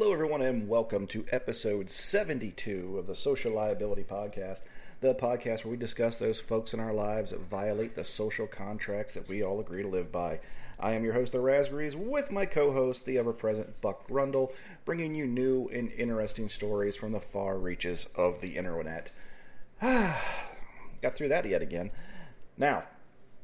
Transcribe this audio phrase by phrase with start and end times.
[0.00, 4.62] Hello, everyone, and welcome to episode 72 of the Social Liability Podcast,
[5.02, 9.12] the podcast where we discuss those folks in our lives that violate the social contracts
[9.12, 10.40] that we all agree to live by.
[10.78, 14.54] I am your host, The Raspberries, with my co host, the ever present Buck Rundle,
[14.86, 19.12] bringing you new and interesting stories from the far reaches of the internet.
[19.82, 20.18] Ah,
[21.02, 21.90] got through that yet again.
[22.56, 22.84] Now,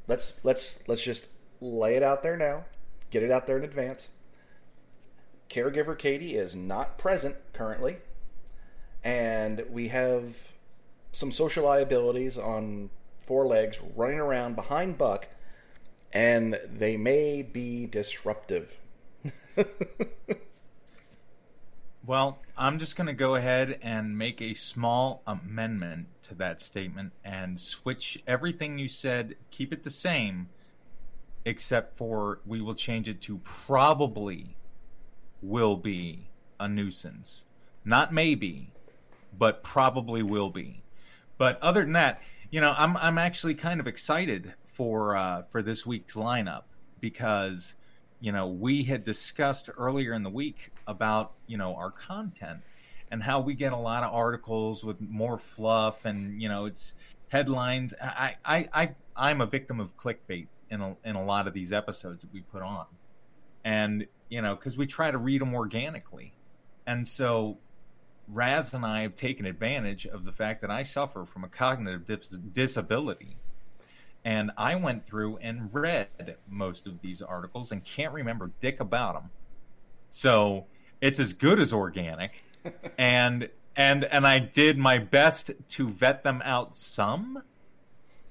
[0.07, 1.27] let's let's let's just
[1.61, 2.65] lay it out there now.
[3.11, 4.09] Get it out there in advance
[5.49, 7.97] caregiver Katie is not present currently,
[9.03, 10.23] and we have
[11.11, 12.89] some social liabilities on
[13.21, 15.27] four legs running around behind Buck,
[16.13, 18.71] and they may be disruptive.
[22.05, 27.13] well, I'm just going to go ahead and make a small amendment to that statement
[27.23, 30.49] and switch everything you said, keep it the same,
[31.45, 34.56] except for we will change it to probably
[35.41, 37.45] will be a nuisance.
[37.85, 38.71] Not maybe,
[39.37, 40.83] but probably will be.
[41.37, 42.21] But other than that,
[42.51, 46.63] you know, I'm I'm actually kind of excited for uh, for this week's lineup
[46.99, 47.75] because
[48.19, 52.61] you know we had discussed earlier in the week about you know our content
[53.11, 56.93] and how we get a lot of articles with more fluff and you know it's
[57.29, 57.93] headlines.
[58.01, 61.71] I I, I I'm a victim of clickbait in a, in a lot of these
[61.71, 62.85] episodes that we put on,
[63.63, 66.33] and you know, because we try to read them organically.
[66.85, 67.57] And so
[68.27, 72.05] Raz and I have taken advantage of the fact that I suffer from a cognitive
[72.05, 73.37] dis- disability.
[74.25, 79.13] And I went through and read most of these articles and can't remember dick about
[79.13, 79.29] them.
[80.09, 80.65] So
[80.99, 82.43] it's as good as organic.
[82.97, 87.41] and and and I did my best to vet them out some.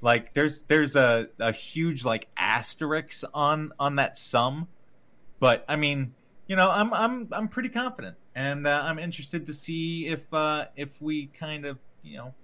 [0.02, 4.68] Like there's there's a, a huge like asterisk on on that some
[5.40, 6.14] but I mean,
[6.46, 10.66] you know, I'm I'm I'm pretty confident, and uh, I'm interested to see if uh,
[10.76, 12.34] if we kind of you know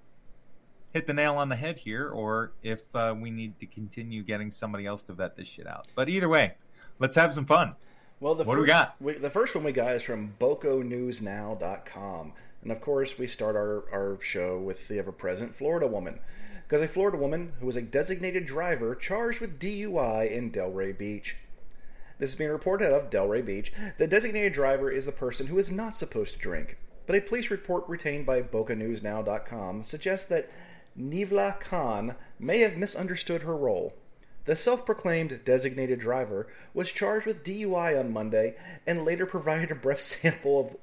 [0.92, 4.50] hit the nail on the head here, or if uh, we need to continue getting
[4.50, 5.88] somebody else to vet this shit out.
[5.94, 6.54] But either way,
[6.98, 7.76] let's have some fun.
[8.20, 8.94] Well, the what first, do we got?
[9.00, 12.32] We, the first one we got is from BocaNewsNow.com.
[12.62, 16.20] And of course, we start our, our show with the ever present Florida woman.
[16.62, 21.36] Because a Florida woman who was a designated driver charged with DUI in Delray Beach.
[22.22, 23.72] This is being reported out of Delray Beach.
[23.98, 27.50] The designated driver is the person who is not supposed to drink, but a police
[27.50, 30.48] report retained by BocaNewsNow.com suggests that
[30.96, 33.94] Nivla Khan may have misunderstood her role.
[34.44, 38.54] The self proclaimed designated driver was charged with DUI on Monday
[38.86, 40.76] and later provided a breath sample of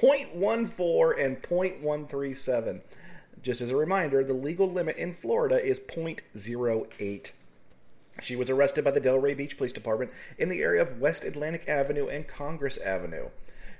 [0.00, 2.82] 0.14 and 0.137.
[3.42, 7.32] Just as a reminder, the legal limit in Florida is 0.08.
[8.22, 11.68] She was arrested by the Delray Beach Police Department in the area of West Atlantic
[11.68, 13.28] Avenue and Congress Avenue.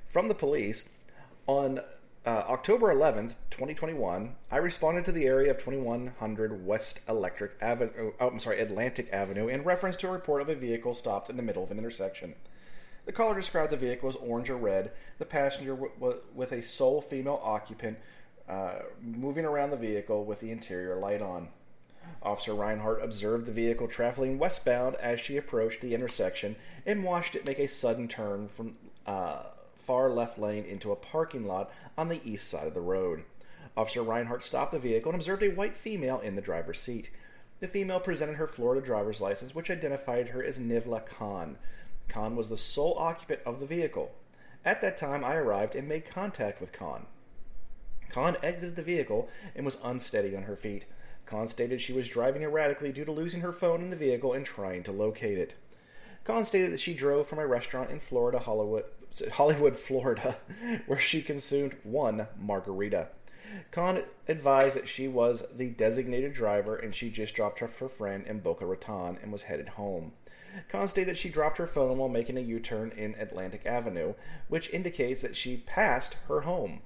[0.09, 0.84] From the police,
[1.47, 1.81] on
[2.27, 8.28] uh, October 11th, 2021, I responded to the area of 2100 West Electric Avenue, oh,
[8.28, 11.43] I'm sorry, Atlantic Avenue in reference to a report of a vehicle stopped in the
[11.43, 12.34] middle of an intersection.
[13.05, 16.62] The caller described the vehicle as orange or red, the passenger w- w- with a
[16.62, 17.99] sole female occupant
[18.49, 21.49] uh, moving around the vehicle with the interior light on.
[22.23, 26.57] Officer Reinhardt observed the vehicle traveling westbound as she approached the intersection
[26.87, 28.77] and watched it make a sudden turn from
[29.07, 29.43] uh,
[29.87, 33.25] far left lane into a parking lot on the east side of the road.
[33.77, 37.11] Officer Reinhardt stopped the vehicle and observed a white female in the driver's seat.
[37.61, 41.57] The female presented her Florida driver's license, which identified her as Nivla Khan.
[42.09, 44.13] Khan was the sole occupant of the vehicle.
[44.65, 47.07] At that time, I arrived and made contact with Khan.
[48.11, 50.85] Khan exited the vehicle and was unsteady on her feet.
[51.27, 54.45] Khan stated she was driving erratically due to losing her phone in the vehicle and
[54.45, 55.55] trying to locate it.
[56.25, 58.85] Khan stated that she drove from a restaurant in Florida, Hollywood,
[59.33, 60.39] Hollywood, Florida,
[60.87, 63.09] where she consumed one margarita.
[63.71, 68.27] Khan advised that she was the designated driver and she just dropped off her friend
[68.27, 70.12] in Boca Raton and was headed home.
[70.69, 74.15] Khan stated that she dropped her phone while making a U turn in Atlantic Avenue,
[74.49, 76.82] which indicates that she passed her home.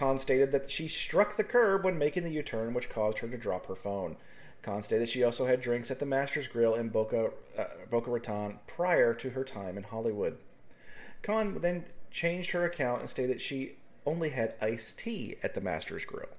[0.00, 3.28] Khan stated that she struck the curb when making the U turn, which caused her
[3.28, 4.16] to drop her phone.
[4.62, 8.60] Khan stated she also had drinks at the Masters Grill in Boca, uh, Boca Raton
[8.66, 10.38] prior to her time in Hollywood.
[11.22, 13.72] Khan then changed her account and stated she
[14.06, 16.30] only had iced tea at the Masters Grill.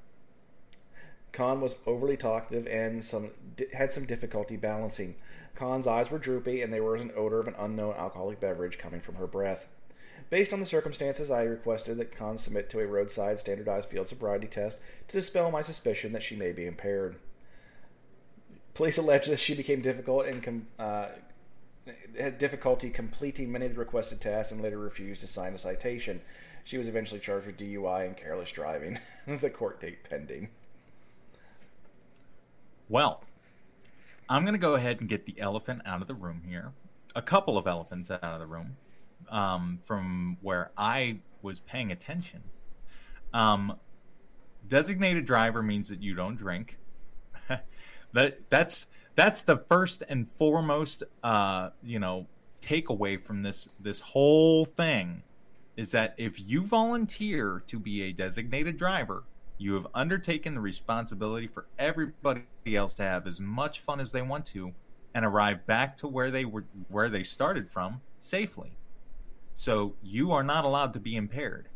[1.31, 3.29] Khan was overly talkative and some
[3.73, 5.13] had some difficulty balancing.
[5.53, 9.01] Khan's eyes were droopy and there was an odor of an unknown alcoholic beverage coming
[9.01, 9.67] from her breath.
[10.31, 14.48] Based on the circumstances, I requested that Khan submit to a roadside standardized field sobriety
[14.48, 14.80] test
[15.10, 17.18] to dispel my suspicion that she may be impaired.
[18.74, 21.07] Police allege that she became difficult and com- uh,
[22.18, 26.22] had difficulty completing many of the requested tasks and later refused to sign a citation.
[26.63, 29.00] She was eventually charged with DUI and careless driving.
[29.28, 30.48] the court date pending.
[32.88, 33.25] Well,
[34.30, 36.72] I'm going to go ahead and get the elephant out of the room here.
[37.18, 38.78] A couple of elephants out of the room
[39.31, 42.44] um, from where I was paying attention.
[43.33, 43.78] Um,
[44.68, 46.78] designated driver means that you don't drink.
[48.13, 48.86] that that's
[49.16, 52.28] that's the first and foremost, uh, you know,
[52.62, 55.24] takeaway from this this whole thing
[55.78, 59.24] is that if you volunteer to be a designated driver,
[59.57, 62.44] you have undertaken the responsibility for everybody
[62.74, 64.72] else to have as much fun as they want to
[65.13, 68.72] and arrive back to where they were where they started from safely.
[69.53, 71.69] So you are not allowed to be impaired.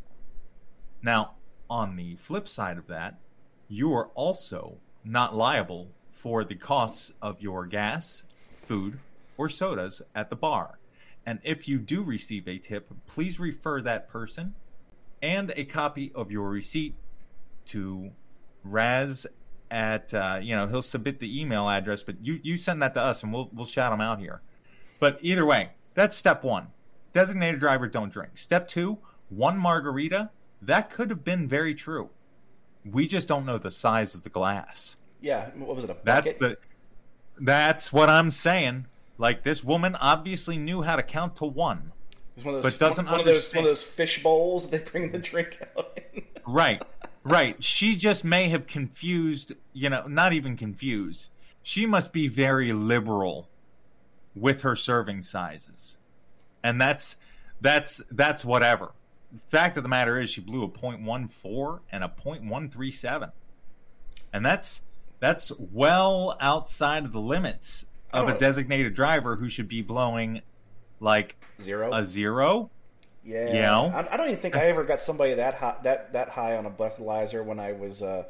[1.01, 1.36] Now,
[1.69, 3.19] on the flip side of that,
[3.68, 8.24] you are also not liable for the costs of your gas,
[8.63, 9.00] food,
[9.38, 10.80] or sodas at the bar.
[11.25, 14.56] And if you do receive a tip, please refer that person
[15.21, 16.95] and a copy of your receipt
[17.68, 18.12] to
[18.63, 19.28] Raz
[19.71, 23.01] at uh, you know he'll submit the email address, but you you send that to
[23.01, 24.42] us and we'll we'll shout him out here.
[25.00, 26.68] But either way, that's step one.
[27.15, 28.31] Designated driver don't drink.
[28.38, 28.97] Step two,
[29.29, 30.31] one margarita.
[30.62, 32.09] That could have been very true.
[32.83, 34.97] We just don't know the size of the glass.
[35.21, 35.89] Yeah, what was it?
[35.89, 36.03] A bucket?
[36.06, 36.57] That's the.
[37.39, 38.88] That's what I'm saying.
[39.17, 41.94] Like this woman obviously knew how to count to one,
[42.44, 44.85] one of those, but doesn't one, one of those one of those fish bowls that
[44.85, 46.21] they bring the drink out in.
[46.45, 46.83] right,
[47.23, 47.63] right.
[47.63, 49.53] She just may have confused.
[49.71, 51.29] You know, not even confused.
[51.63, 53.47] She must be very liberal
[54.35, 55.97] with her serving sizes,
[56.65, 57.15] and that's
[57.62, 58.91] that's that's whatever.
[59.51, 63.31] Fact of the matter is, she blew a .14 and a .137,
[64.33, 64.81] and that's
[65.19, 70.41] that's well outside of the limits of a designated driver who should be blowing
[71.00, 72.71] like zero a zero.
[73.23, 73.91] Yeah, you know?
[73.94, 76.65] I, I, don't even think I ever got somebody that high, that that high on
[76.65, 78.23] a breathalyzer when I was uh,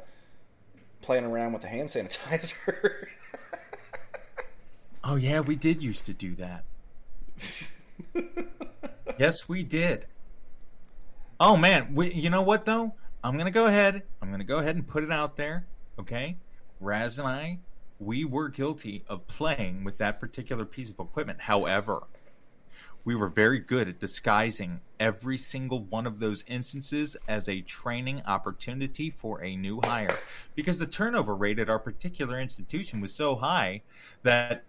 [1.02, 3.06] playing around with the hand sanitizer.
[5.04, 6.64] oh yeah, we did used to do that.
[9.18, 10.06] yes, we did.
[11.38, 12.94] Oh man, we, you know what though?
[13.22, 14.02] I'm gonna go ahead.
[14.22, 15.66] I'm gonna go ahead and put it out there.
[15.98, 16.36] Okay,
[16.80, 17.58] Raz and I,
[17.98, 21.40] we were guilty of playing with that particular piece of equipment.
[21.40, 22.04] However,
[23.06, 28.20] we were very good at disguising every single one of those instances as a training
[28.26, 30.18] opportunity for a new hire
[30.56, 33.80] because the turnover rate at our particular institution was so high
[34.24, 34.64] that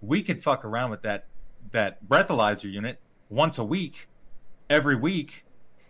[0.00, 1.26] we could fuck around with that
[1.72, 2.98] that breathalyzer unit
[3.28, 4.08] once a week
[4.68, 5.44] every week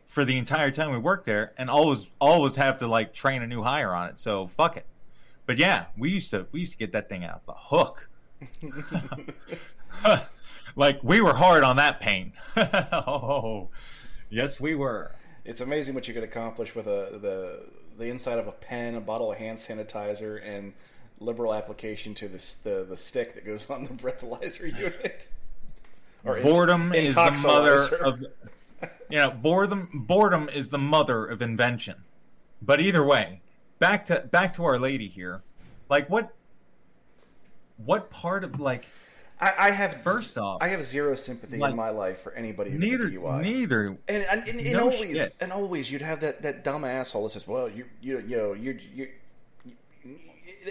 [0.06, 3.46] for the entire time we worked there and always always have to like train a
[3.46, 4.86] new hire on it so fuck it
[5.50, 8.08] but yeah, we used to we used to get that thing out the hook.
[10.76, 12.34] like we were hard on that pain.
[12.56, 13.68] oh,
[14.30, 15.10] yes, we were.
[15.44, 17.64] It's amazing what you could accomplish with a the
[17.98, 20.72] the inside of a pen, a bottle of hand sanitizer, and
[21.18, 25.30] liberal application to the the, the stick that goes on the breathalyzer unit.
[26.24, 28.20] Or boredom is the mother of
[29.08, 30.04] you know boredom.
[30.06, 31.96] Boredom is the mother of invention.
[32.62, 33.40] But either way,
[33.78, 35.42] back to back to our lady here.
[35.88, 36.34] Like what
[37.84, 38.86] what part of like
[39.40, 42.70] I, I have first off I have zero sympathy like, in my life for anybody
[42.70, 43.42] who neither, gets a DUI.
[43.42, 45.34] Neither and and, and, and no always shit.
[45.40, 48.52] and always you'd have that, that dumb asshole that says, Well, you you you know,
[48.52, 49.08] you you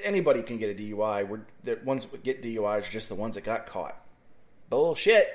[0.04, 1.28] anybody can get a DUI.
[1.28, 4.00] We're the ones that get DUIs are just the ones that got caught.
[4.70, 5.28] Bullshit.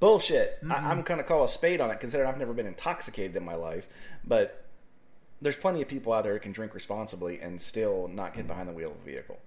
[0.00, 0.58] Bullshit.
[0.62, 0.72] Mm-hmm.
[0.72, 3.54] I, am gonna call a spade on it, considering I've never been intoxicated in my
[3.54, 3.88] life.
[4.24, 4.64] But
[5.40, 8.68] there's plenty of people out there who can drink responsibly and still not get behind
[8.68, 9.38] the wheel of a vehicle.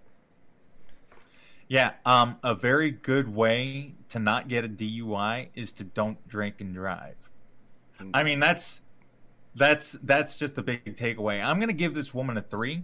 [1.68, 6.60] Yeah, um, a very good way to not get a DUI is to don't drink
[6.60, 7.16] and drive.
[8.14, 8.82] I mean, that's
[9.56, 11.42] that's that's just a big takeaway.
[11.42, 12.84] I'm going to give this woman a three.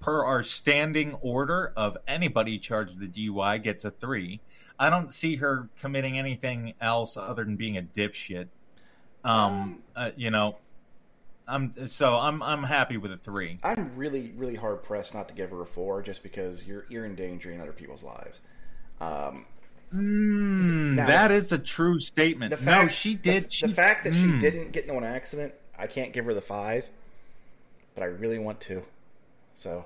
[0.00, 4.40] Per our standing order of anybody charged with a DUI gets a three.
[4.78, 8.48] I don't see her committing anything else other than being a dipshit.
[9.24, 10.56] Um, um uh, you know,
[11.46, 13.58] I'm so I'm I'm happy with a three.
[13.62, 17.04] I'm really really hard pressed not to give her a four, just because you're you're
[17.04, 18.40] endangering other people's lives.
[19.00, 19.46] Um,
[19.92, 22.56] mm, now, that is a true statement.
[22.56, 23.44] Fact, no, she did.
[23.44, 24.20] The, she, the fact that mm.
[24.20, 26.88] she didn't get into an accident, I can't give her the five,
[27.94, 28.82] but I really want to.
[29.56, 29.84] So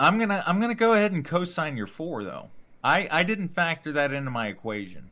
[0.00, 2.50] I'm gonna I'm gonna go ahead and co-sign your four though.
[2.88, 5.10] I I didn't factor that into my equation.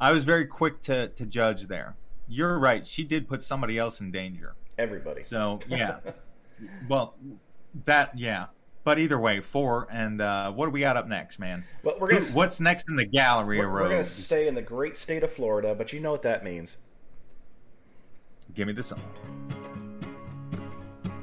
[0.00, 1.96] I was very quick to to judge there
[2.28, 2.86] you're right.
[2.86, 4.54] She did put somebody else in danger.
[4.78, 5.22] Everybody.
[5.22, 5.98] So yeah.
[6.88, 7.14] well,
[7.84, 8.46] that yeah.
[8.84, 9.88] but either way, four.
[9.90, 11.64] And uh, what do we got up next, man?
[11.82, 14.54] Well, we're gonna Who- What's next in the gallery we're, we're going to stay in
[14.54, 16.76] the great state of Florida, but you know what that means.
[18.54, 19.00] Give me the song.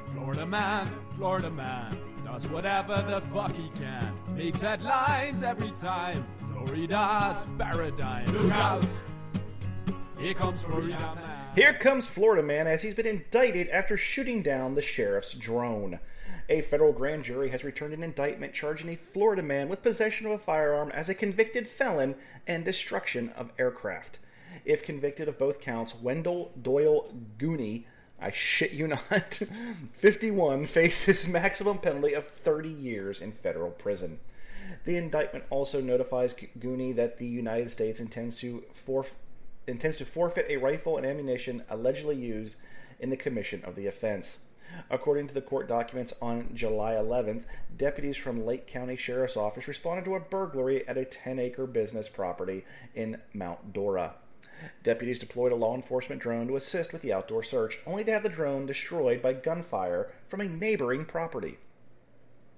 [0.07, 4.15] Florida man, Florida man, does whatever the fuck he can.
[4.35, 6.25] Makes headlines every time.
[6.47, 8.25] Florida's paradigm.
[8.31, 8.85] Look out!
[10.17, 11.17] Here comes Florida man.
[11.53, 15.99] Here comes Florida man as he's been indicted after shooting down the sheriff's drone.
[16.49, 20.31] A federal grand jury has returned an indictment charging a Florida man with possession of
[20.31, 22.15] a firearm as a convicted felon
[22.47, 24.17] and destruction of aircraft.
[24.65, 27.85] If convicted of both counts, Wendell Doyle Gooney,
[28.23, 29.41] I shit you not,
[29.97, 34.19] 51, faces maximum penalty of 30 years in federal prison.
[34.85, 39.11] The indictment also notifies Gooney that the United States intends to forf-
[39.67, 42.55] intends to forfeit a rifle and ammunition allegedly used
[42.99, 44.39] in the commission of the offense.
[44.89, 47.43] According to the court documents, on July 11th,
[47.77, 52.07] deputies from Lake County Sheriff's Office responded to a burglary at a 10 acre business
[52.07, 52.65] property
[52.95, 54.15] in Mount Dora.
[54.83, 58.23] Deputies deployed a law enforcement drone to assist with the outdoor search, only to have
[58.23, 61.57] the drone destroyed by gunfire from a neighboring property.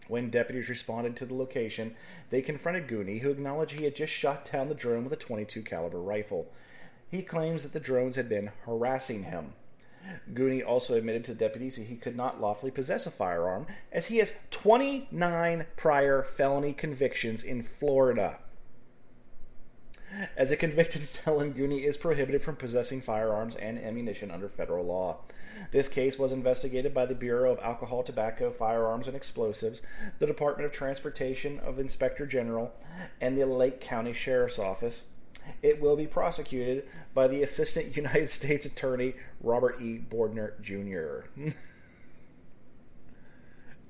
[0.07, 1.95] When deputies responded to the location,
[2.29, 5.63] they confronted Gooney, who acknowledged he had just shot down the drone with a 22
[5.63, 6.51] caliber rifle.
[7.09, 9.53] He claims that the drones had been harassing him.
[10.33, 14.17] Gooney also admitted to deputies that he could not lawfully possess a firearm, as he
[14.17, 18.37] has 29 prior felony convictions in Florida.
[20.37, 25.17] As a convicted felon, Gooney is prohibited from possessing firearms and ammunition under federal law.
[25.71, 29.81] This case was investigated by the Bureau of Alcohol, Tobacco, Firearms, and Explosives,
[30.19, 32.73] the Department of Transportation of Inspector General,
[33.21, 35.05] and the Lake County Sheriff's Office.
[35.61, 39.99] It will be prosecuted by the Assistant United States Attorney Robert E.
[40.09, 41.27] Bodnar Jr.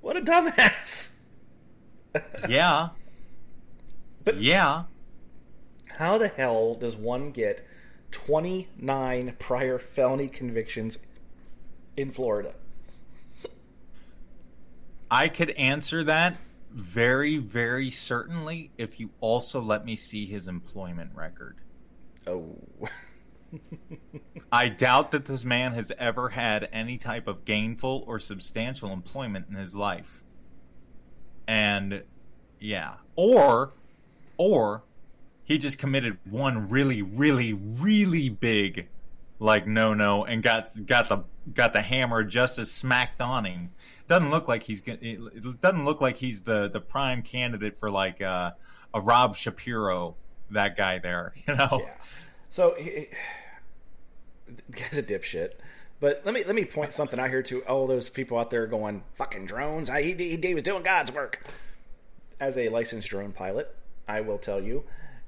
[0.02, 1.12] what a dumbass!
[2.48, 2.90] Yeah.
[4.24, 4.84] But- yeah.
[5.98, 7.66] How the hell does one get
[8.12, 11.00] 29 prior felony convictions
[11.96, 12.54] in Florida?
[15.10, 16.38] I could answer that
[16.72, 21.58] very, very certainly if you also let me see his employment record.
[22.28, 22.58] Oh.
[24.52, 29.48] I doubt that this man has ever had any type of gainful or substantial employment
[29.50, 30.24] in his life.
[31.48, 32.04] And
[32.60, 33.74] yeah, or
[34.38, 34.84] or
[35.46, 38.88] he just committed one really really really big
[39.40, 41.24] like no no and got got the
[41.54, 43.70] got the hammer just as smacked on him.
[44.08, 48.22] Doesn't look like he's it doesn't look like he's the the prime candidate for like
[48.22, 48.52] uh,
[48.94, 50.16] a Rob Shapiro
[50.52, 51.82] that guy there, you know.
[51.84, 51.94] Yeah.
[52.50, 53.08] So he,
[54.72, 55.52] guy's a dipshit.
[56.00, 58.68] But let me let me point something out here to all those people out there
[58.68, 59.90] going fucking drones.
[59.90, 61.42] I, he, he was doing God's work.
[62.38, 63.74] As a licensed drone pilot,
[64.10, 64.84] I will tell you,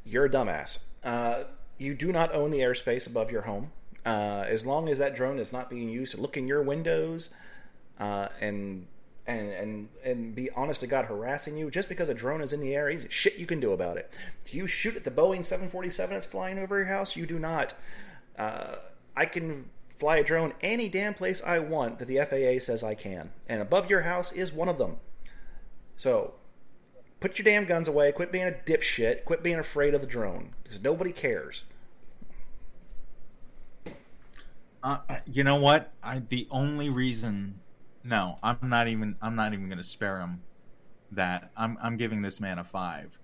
[0.07, 0.79] you're a dumbass.
[1.03, 1.43] Uh,
[1.77, 3.71] you do not own the airspace above your home.
[4.05, 7.29] Uh, as long as that drone is not being used to look in your windows
[7.99, 8.87] uh, and
[9.25, 12.61] and and and be honest to God harassing you just because a drone is in
[12.61, 14.13] the air, shit you can do about it.
[14.45, 17.73] If you shoot at the Boeing 747 that's flying over your house, you do not.
[18.39, 18.75] Uh,
[19.15, 19.65] I can
[19.99, 23.61] fly a drone any damn place I want that the FAA says I can, and
[23.61, 24.97] above your house is one of them.
[25.97, 26.35] So,
[27.19, 28.12] put your damn guns away.
[28.12, 29.25] Quit being a dipshit.
[29.25, 31.63] Quit being afraid of the drone because nobody cares.
[34.83, 35.91] Uh, you know what?
[36.03, 37.59] I the only reason,
[38.03, 39.15] no, I'm not even.
[39.21, 40.43] I'm not even going to spare him.
[41.12, 41.77] That I'm.
[41.81, 43.17] I'm giving this man a five,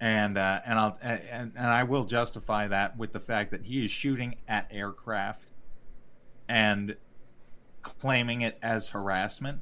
[0.00, 3.84] and uh, and I'll and, and I will justify that with the fact that he
[3.84, 5.48] is shooting at aircraft,
[6.48, 6.96] and
[7.82, 9.60] claiming it as harassment.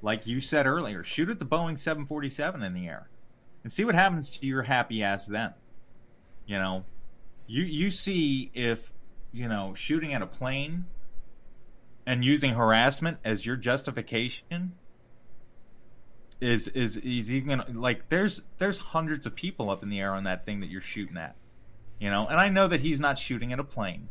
[0.00, 3.08] Like you said earlier, shoot at the Boeing 747 in the air,
[3.62, 5.54] and see what happens to your happy ass then.
[6.46, 6.84] You know,
[7.46, 8.92] you you see if
[9.32, 10.86] you know shooting at a plane
[12.06, 14.72] and using harassment as your justification
[16.40, 20.24] is is is even like there's there's hundreds of people up in the air on
[20.24, 21.34] that thing that you're shooting at
[21.98, 24.08] you know and i know that he's not shooting at a plane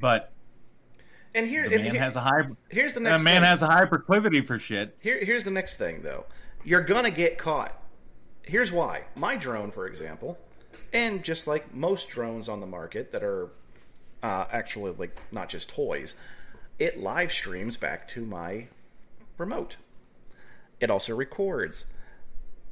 [0.00, 0.31] but
[1.34, 3.22] And here, the and man here- has a high here's the next.
[3.22, 3.48] a man thing.
[3.50, 6.26] has a high proclivity for shit Here, here's the next thing, though.
[6.64, 7.80] You're gonna get caught.
[8.42, 9.04] Here's why.
[9.16, 10.38] My drone, for example,
[10.92, 13.48] and just like most drones on the market that are
[14.22, 16.14] uh, actually like not just toys,
[16.78, 18.66] it live streams back to my
[19.38, 19.76] remote.
[20.80, 21.84] It also records.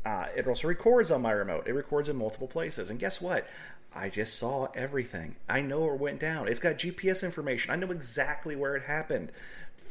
[0.04, 1.66] Uh, it also records on my remote.
[1.66, 2.90] It records in multiple places.
[2.90, 3.46] And guess what?
[3.94, 5.36] I just saw everything.
[5.48, 6.48] I know where it went down.
[6.48, 7.72] It's got GPS information.
[7.72, 9.32] I know exactly where it happened.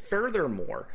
[0.09, 0.87] Furthermore,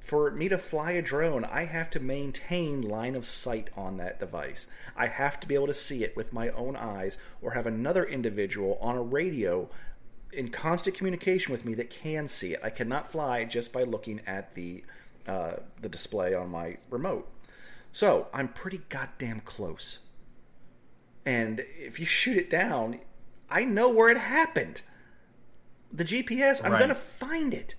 [0.00, 4.18] for me to fly a drone, I have to maintain line of sight on that
[4.18, 4.66] device.
[4.96, 8.04] I have to be able to see it with my own eyes or have another
[8.04, 9.70] individual on a radio
[10.32, 12.60] in constant communication with me that can see it.
[12.62, 14.84] I cannot fly just by looking at the
[15.26, 17.30] uh, the display on my remote.
[17.92, 20.00] So I'm pretty goddamn close.
[21.26, 22.98] And if you shoot it down,
[23.50, 24.82] I know where it happened.
[25.92, 26.78] The GPS, I'm Right.
[26.78, 27.74] going to find it.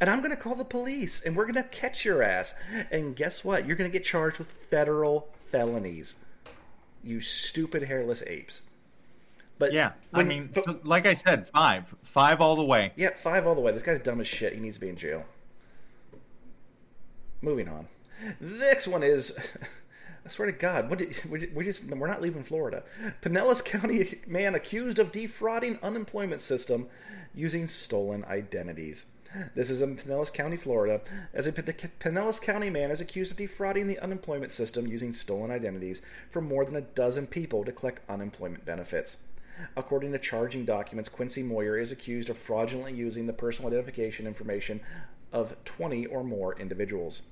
[0.00, 2.54] And I'm going to call the police and we're going to catch your ass.
[2.90, 3.66] And guess what?
[3.66, 6.16] You're going to get charged with federal felonies.
[7.02, 8.62] You stupid hairless apes.
[9.58, 12.92] But Yeah, I mean, but- like I said, five, five all the way.
[12.96, 13.72] yeah, five all the way.
[13.72, 14.52] This guy's dumb as shit.
[14.52, 15.24] He needs to be in jail.
[17.42, 17.86] Moving on.
[18.40, 19.36] Next one is.
[20.28, 22.82] I swear to God, what did, we we just we're not leaving Florida.
[23.22, 26.86] Pinellas County man accused of defrauding unemployment system
[27.34, 29.06] using stolen identities.
[29.54, 31.00] This is in Pinellas County, Florida,
[31.32, 36.02] as a Pinellas County man is accused of defrauding the unemployment system using stolen identities
[36.30, 39.16] from more than a dozen people to collect unemployment benefits.
[39.78, 44.82] According to charging documents, Quincy Moyer is accused of fraudulently using the personal identification information
[45.32, 47.22] of 20 or more individuals.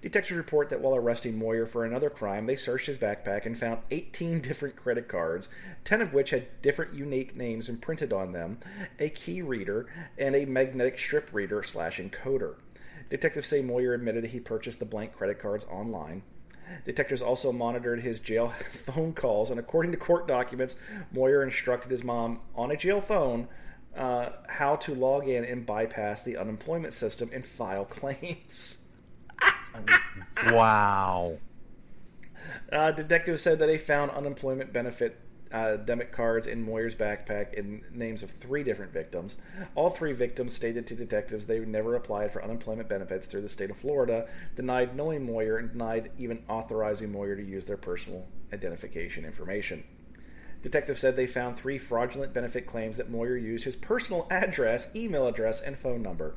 [0.00, 3.80] Detectives report that while arresting Moyer for another crime, they searched his backpack and found
[3.90, 5.48] 18 different credit cards,
[5.84, 8.58] 10 of which had different unique names imprinted on them,
[9.00, 9.86] a key reader,
[10.16, 12.54] and a magnetic strip reader slash encoder.
[13.10, 16.22] Detectives say Moyer admitted that he purchased the blank credit cards online.
[16.84, 18.52] Detectives also monitored his jail
[18.86, 20.76] phone calls, and according to court documents,
[21.12, 23.48] Moyer instructed his mom on a jail phone
[23.96, 28.78] uh, how to log in and bypass the unemployment system and file claims.
[30.50, 31.38] Wow.
[32.72, 35.20] Uh, detectives said that they found unemployment benefit
[35.52, 39.36] uh, debit cards in Moyer's backpack in names of three different victims.
[39.74, 43.70] All three victims stated to detectives they never applied for unemployment benefits through the state
[43.70, 49.24] of Florida, denied knowing Moyer, and denied even authorizing Moyer to use their personal identification
[49.24, 49.84] information.
[50.62, 55.26] Detectives said they found three fraudulent benefit claims that Moyer used his personal address, email
[55.26, 56.36] address, and phone number.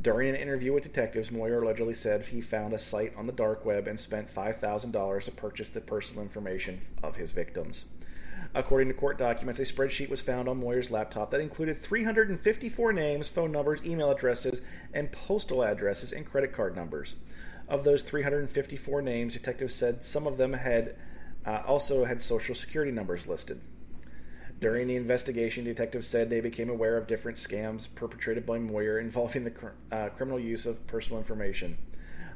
[0.00, 3.64] During an interview with detectives, Moyer allegedly said he found a site on the dark
[3.64, 7.84] web and spent $5,000 to purchase the personal information of his victims.
[8.54, 13.28] According to court documents, a spreadsheet was found on Moyer's laptop that included 354 names,
[13.28, 14.60] phone numbers, email addresses,
[14.92, 17.14] and postal addresses and credit card numbers.
[17.68, 20.96] Of those 354 names, detectives said some of them had
[21.46, 23.60] uh, also had social security numbers listed.
[24.60, 29.44] During the investigation, detectives said they became aware of different scams perpetrated by Moyer involving
[29.44, 31.76] the cr- uh, criminal use of personal information.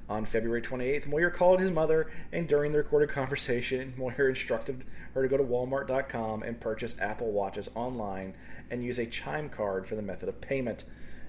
[0.09, 5.23] On February 28th, Moyer called his mother, and during the recorded conversation, Moyer instructed her
[5.23, 8.35] to go to Walmart.com and purchase Apple Watches online
[8.71, 10.85] and use a Chime card for the method of payment.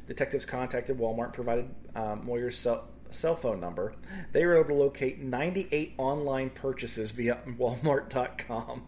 [0.08, 2.58] Detectives contacted Walmart provided um, Moyer's
[3.12, 3.94] cell phone number.
[4.32, 8.84] They were able to locate 98 online purchases via Walmart.com.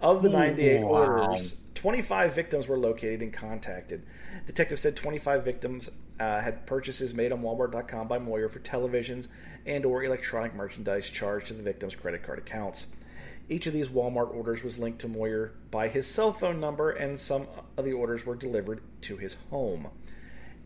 [0.00, 0.98] Of the 98 Ooh, wow.
[0.98, 4.04] orders, 25 victims were located and contacted.
[4.46, 9.28] Detective said 25 victims uh, had purchases made on Walmart.com by Moyer for televisions
[9.66, 12.86] and or electronic merchandise charged to the victims' credit card accounts.
[13.48, 17.18] Each of these Walmart orders was linked to Moyer by his cell phone number, and
[17.18, 19.88] some of the orders were delivered to his home.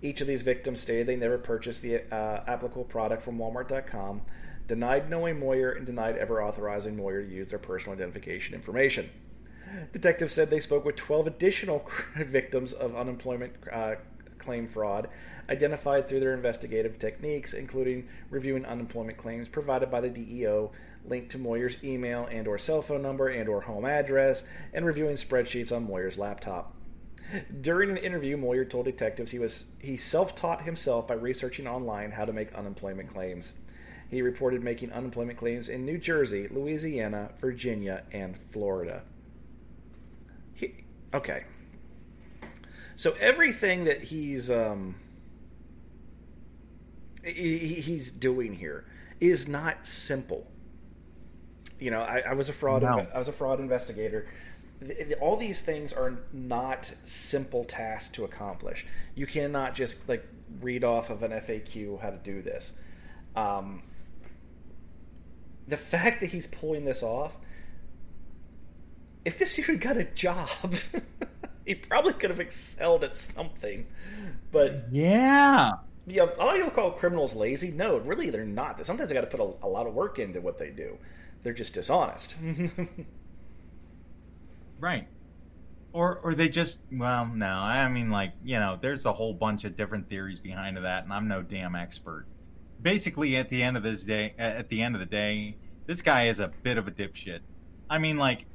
[0.03, 4.23] Each of these victims stated they never purchased the uh, applicable product from Walmart.com,
[4.67, 9.11] denied knowing Moyer, and denied ever authorizing Moyer to use their personal identification information.
[9.93, 13.97] Detectives said they spoke with 12 additional victims of unemployment uh,
[14.39, 15.09] claim fraud,
[15.51, 20.71] identified through their investigative techniques, including reviewing unemployment claims provided by the DEO,
[21.05, 25.17] linked to Moyer's email and or cell phone number and or home address, and reviewing
[25.17, 26.75] spreadsheets on Moyer's laptop.
[27.61, 32.25] During an interview, Moyer told detectives he was he self-taught himself by researching online how
[32.25, 33.53] to make unemployment claims.
[34.11, 39.03] He reported making unemployment claims in New Jersey, Louisiana, Virginia, and Florida.
[40.55, 40.75] He,
[41.13, 41.45] okay.
[42.97, 44.95] So everything that he's um,
[47.25, 48.85] he, he- he's doing here
[49.21, 50.47] is not simple.
[51.79, 52.83] You know, I, I was a fraud.
[52.83, 53.07] No.
[53.15, 54.27] I was a fraud investigator.
[55.21, 58.87] All these things are not simple tasks to accomplish.
[59.15, 60.25] You cannot just like
[60.61, 62.75] read off of an FAQ how to do this.
[63.35, 63.83] Um,
[65.69, 67.37] the fact that he's pulling this off,
[69.25, 70.49] if this dude got a job,
[71.67, 73.87] he probably could have excelled at something.
[74.53, 75.73] But Yeah.
[76.07, 77.71] yeah, a lot of people call criminals lazy.
[77.73, 78.85] No, really, they're not.
[78.87, 80.99] Sometimes they got to put a, a lot of work into what they do.
[81.43, 82.37] They're just dishonest.
[84.79, 85.09] Right.
[85.93, 89.65] Or or they just well, no, I mean like, you know, there's a whole bunch
[89.65, 92.27] of different theories behind that and I'm no damn expert.
[92.81, 96.29] Basically at the end of this day, at the end of the day, this guy
[96.29, 97.41] is a bit of a dipshit.
[97.89, 98.47] I mean, like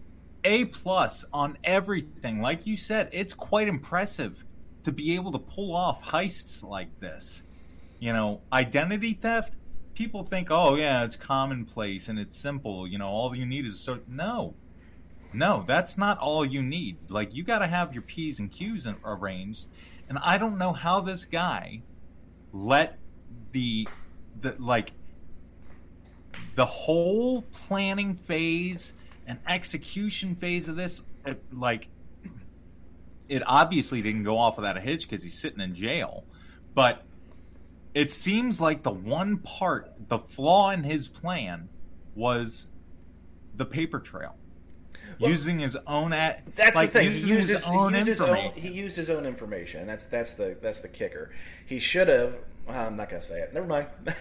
[0.44, 2.42] a plus on everything.
[2.42, 4.44] Like you said, it's quite impressive
[4.84, 7.44] to be able to pull off heists like this.
[8.00, 9.56] You know, identity theft.
[9.94, 12.88] People think, oh yeah, it's commonplace and it's simple.
[12.88, 14.00] You know, all you need is so.
[14.08, 14.56] No,
[15.34, 16.98] no, that's not all you need.
[17.10, 19.68] Like you got to have your p's and q's arranged.
[20.10, 21.84] And I don't know how this guy
[22.52, 22.98] let
[23.52, 23.88] the
[24.40, 24.92] the like
[26.56, 28.94] the whole planning phase
[29.28, 31.88] and execution phase of this it, like
[33.30, 36.26] it obviously didn't go off without a hitch because he's sitting in jail.
[36.74, 37.04] But
[37.94, 41.70] it seems like the one part the flaw in his plan
[42.16, 42.68] was
[43.56, 44.36] the paper trail.
[45.20, 47.12] Well, using his own at that's like, the thing.
[47.12, 49.88] He used his, own he used his own he used his own information.
[49.88, 51.32] That's that's the that's the kicker.
[51.66, 52.36] He should have
[52.72, 53.88] Uh, i'm not gonna say it never mind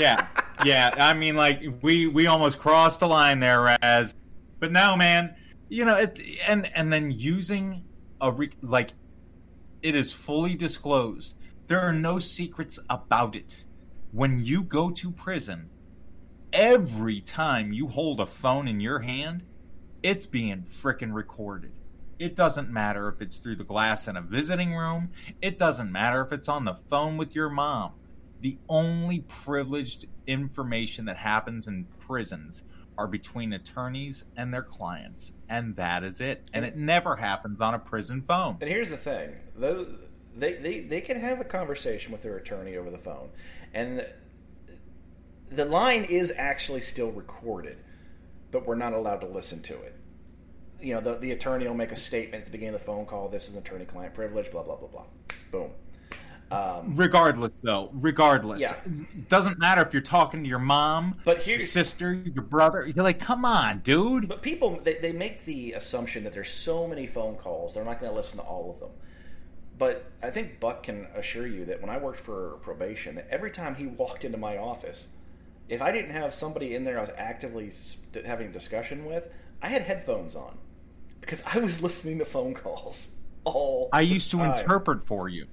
[0.00, 0.26] yeah,
[0.64, 0.94] yeah.
[0.96, 4.14] I mean, like we we almost crossed the line there, as.
[4.58, 5.34] But now, man,
[5.68, 7.84] you know, it, and and then using
[8.20, 8.92] a re, like,
[9.82, 11.34] it is fully disclosed.
[11.66, 13.64] There are no secrets about it.
[14.12, 15.70] When you go to prison,
[16.52, 19.44] every time you hold a phone in your hand,
[20.02, 21.72] it's being frickin' recorded.
[22.20, 25.10] It doesn't matter if it's through the glass in a visiting room.
[25.40, 27.94] It doesn't matter if it's on the phone with your mom
[28.40, 32.62] the only privileged information that happens in prisons
[32.96, 36.48] are between attorneys and their clients, and that is it.
[36.52, 38.58] And it never happens on a prison phone.
[38.60, 39.30] And here's the thing:
[40.36, 43.30] they, they, they can have a conversation with their attorney over the phone,
[43.74, 44.06] and
[45.50, 47.78] the line is actually still recorded,
[48.50, 49.96] but we're not allowed to listen to it.
[50.82, 53.06] You know, the, the attorney will make a statement at the beginning of the phone
[53.06, 53.28] call.
[53.28, 54.50] This is attorney-client privilege.
[54.50, 55.04] Blah blah blah blah.
[55.50, 55.70] Boom
[56.50, 58.74] um, regardless, though, regardless, yeah.
[58.84, 62.86] it doesn't matter if you're talking to your mom, but your sister, your brother.
[62.86, 64.28] You're like, come on, dude.
[64.28, 68.00] But people, they, they make the assumption that there's so many phone calls, they're not
[68.00, 68.90] going to listen to all of them.
[69.78, 73.52] But I think Buck can assure you that when I worked for probation, that every
[73.52, 75.06] time he walked into my office,
[75.68, 77.72] if I didn't have somebody in there I was actively
[78.26, 79.28] having a discussion with,
[79.62, 80.58] I had headphones on
[81.30, 83.14] because I was listening to phone calls
[83.44, 83.88] all.
[83.92, 85.46] I used to interpret for you.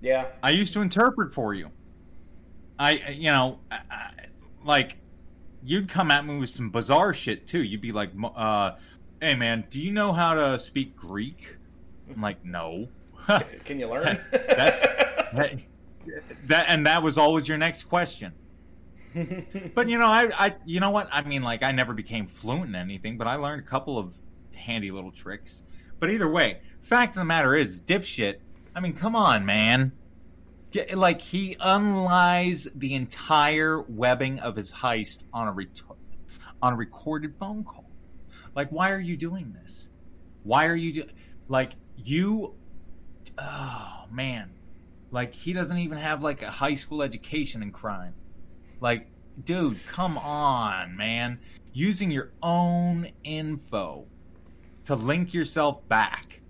[0.00, 0.26] Yeah.
[0.42, 1.70] I used to interpret for you.
[2.80, 4.10] I, you know, I,
[4.64, 4.96] like,
[5.62, 7.62] you'd come at me with some bizarre shit too.
[7.62, 8.72] You'd be like, uh,
[9.20, 11.54] "Hey, man, do you know how to speak Greek?"
[12.12, 12.88] I'm like, "No."
[13.64, 14.20] Can you learn?
[14.32, 15.58] That's, that,
[16.48, 18.32] that, and that was always your next question.
[19.74, 21.08] but you know, I, I, you know what?
[21.12, 24.12] I mean, like, I never became fluent in anything, but I learned a couple of
[24.64, 25.62] handy little tricks.
[26.00, 28.36] But either way, fact of the matter is, dipshit
[28.74, 29.92] I mean, come on, man.
[30.72, 35.66] Get, like he unlies the entire webbing of his heist on a
[36.60, 37.88] on a recorded phone call.
[38.56, 39.88] Like, why are you doing this?
[40.42, 41.08] Why are you do-
[41.48, 42.54] like you?
[43.38, 44.50] Oh man,
[45.12, 48.14] like he doesn't even have like a high school education in crime.
[48.80, 49.06] Like,
[49.44, 51.38] dude, come on, man.
[51.72, 54.06] Using your own info
[54.86, 56.40] to link yourself back,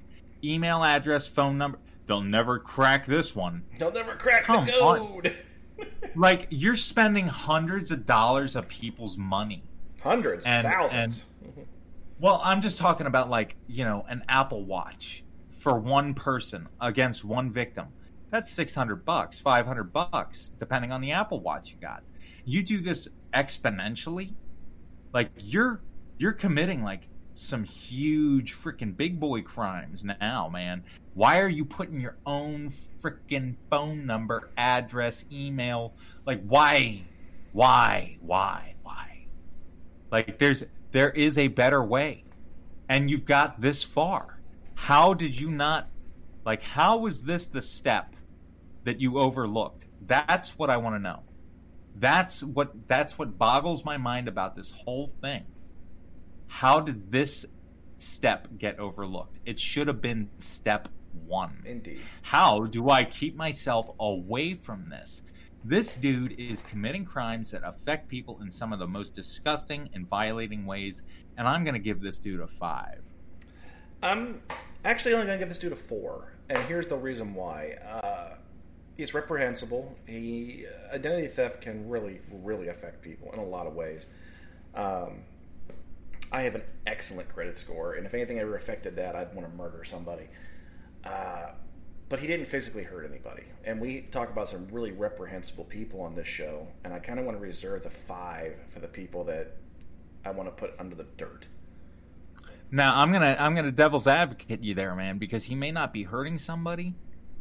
[0.43, 3.65] email address, phone number They'll never crack this one.
[3.79, 5.37] They'll never crack Come the code.
[6.17, 9.65] like you're spending hundreds of dollars of people's money.
[10.03, 11.25] Hundreds, and, thousands.
[11.41, 11.63] And, mm-hmm.
[12.21, 15.25] well, I'm just talking about like you know an Apple Watch
[15.59, 17.87] for one person against one victim.
[18.31, 22.03] That's six hundred bucks, five hundred bucks, depending on the Apple Watch you got.
[22.45, 24.35] You do this exponentially,
[25.15, 25.81] like you're
[26.19, 30.85] you're committing like some huge freaking big boy crimes now, man.
[31.15, 35.95] Why are you putting your own freaking phone number, address, email?
[36.27, 37.03] Like why?
[37.53, 38.19] Why?
[38.21, 38.75] Why?
[38.83, 39.27] Why?
[40.11, 42.25] Like there's there is a better way.
[42.89, 44.41] And you've got this far.
[44.75, 45.89] How did you not
[46.45, 48.15] like how was this the step
[48.85, 49.87] that you overlooked?
[50.07, 51.23] That's what I want to know.
[51.97, 55.45] That's what that's what boggles my mind about this whole thing
[56.47, 57.47] how did this
[57.99, 59.39] step get overlooked?
[59.45, 60.89] It should have been step
[61.27, 61.63] one.
[61.65, 62.01] Indeed.
[62.23, 65.23] How do I keep myself away from this?
[65.65, 70.07] This dude is committing crimes that affect people in some of the most disgusting and
[70.07, 71.03] violating ways,
[71.39, 73.03] and I'm going to give this dude a five.
[74.03, 74.43] I'm
[74.85, 77.79] actually only going to give this dude a four, and here's the reason why.
[77.83, 78.37] Uh,
[78.99, 79.97] he's reprehensible.
[80.07, 84.07] He identity theft can really, really affect people in a lot of ways.
[84.75, 85.23] Um,
[86.35, 89.57] I have an excellent credit score, and if anything ever affected that, I'd want to
[89.57, 90.25] murder somebody.
[91.05, 91.51] Uh,
[92.09, 93.45] but he didn't physically hurt anybody.
[93.63, 97.25] And we talk about some really reprehensible people on this show, and I kind of
[97.25, 99.53] want to reserve the five for the people that
[100.25, 101.47] I want to put under the dirt.
[102.73, 106.03] Now I'm gonna I'm gonna devil's advocate you there, man, because he may not be
[106.03, 106.95] hurting somebody,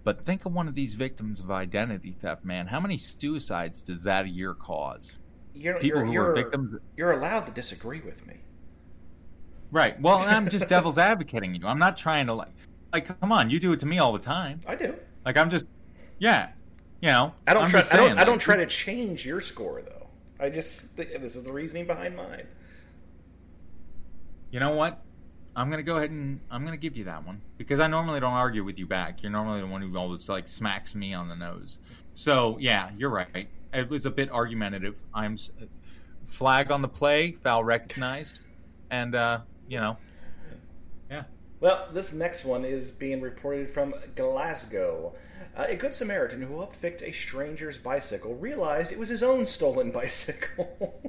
[0.04, 2.68] but think of one of these victims of identity theft, man.
[2.68, 5.14] How many suicides does that a year cause?
[5.56, 6.80] You're, People you're, who are victims.
[6.96, 8.36] You're allowed to disagree with me.
[9.74, 10.00] Right.
[10.00, 11.66] Well, I'm just devil's advocating you.
[11.66, 12.52] I'm not trying to like
[12.94, 14.60] like come on, you do it to me all the time.
[14.68, 14.94] I do.
[15.26, 15.66] Like I'm just
[16.20, 16.50] yeah.
[17.02, 17.34] You know.
[17.48, 17.80] I don't I'm try.
[17.80, 18.08] just I don't.
[18.10, 20.06] saying, I don't try to change your score though.
[20.40, 22.46] I just this is the reasoning behind mine.
[24.52, 25.02] You know what?
[25.56, 28.34] I'm gonna go ahead and I'm gonna give you that one because I normally don't
[28.34, 29.24] argue with you back.
[29.24, 31.80] You're normally the one who always like smacks me on the nose.
[32.14, 33.48] So yeah, you're right.
[33.74, 34.98] It was a bit argumentative.
[35.16, 35.40] I'm
[36.26, 38.42] flag on the play, foul recognized,
[38.92, 39.40] and uh,
[39.74, 39.98] you know,
[41.10, 41.24] yeah.
[41.60, 45.16] Well, this next one is being reported from Glasgow.
[45.58, 49.48] Uh, a good Samaritan who helped fix a stranger's bicycle realized it was his own
[49.48, 51.02] stolen bicycle.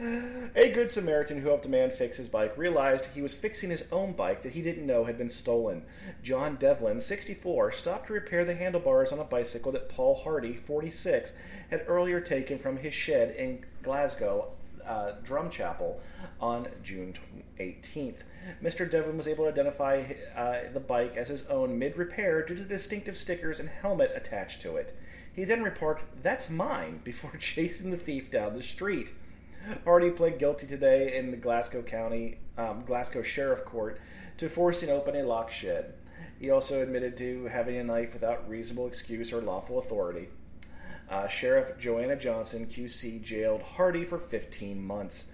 [0.00, 3.84] a good Samaritan who helped a man fix his bike realized he was fixing his
[3.92, 5.82] own bike that he didn't know had been stolen.
[6.22, 11.34] John Devlin, 64, stopped to repair the handlebars on a bicycle that Paul Hardy, 46,
[11.70, 14.52] had earlier taken from his shed in Glasgow
[14.90, 15.94] uh, Drumchapel
[16.40, 17.14] on June
[17.60, 18.22] 18th.
[18.62, 18.90] Mr.
[18.90, 20.02] Devlin was able to identify
[20.36, 24.10] uh, the bike as his own mid repair due to the distinctive stickers and helmet
[24.16, 24.96] attached to it.
[25.32, 29.12] He then reported, That's mine, before chasing the thief down the street.
[29.84, 34.00] Hardy pled guilty today in the Glasgow County, um, Glasgow Sheriff Court
[34.38, 35.94] to forcing open a locked shed.
[36.40, 40.28] He also admitted to having a knife without reasonable excuse or lawful authority.
[41.10, 45.32] Uh, Sheriff Joanna Johnson, QC, jailed Hardy for 15 months.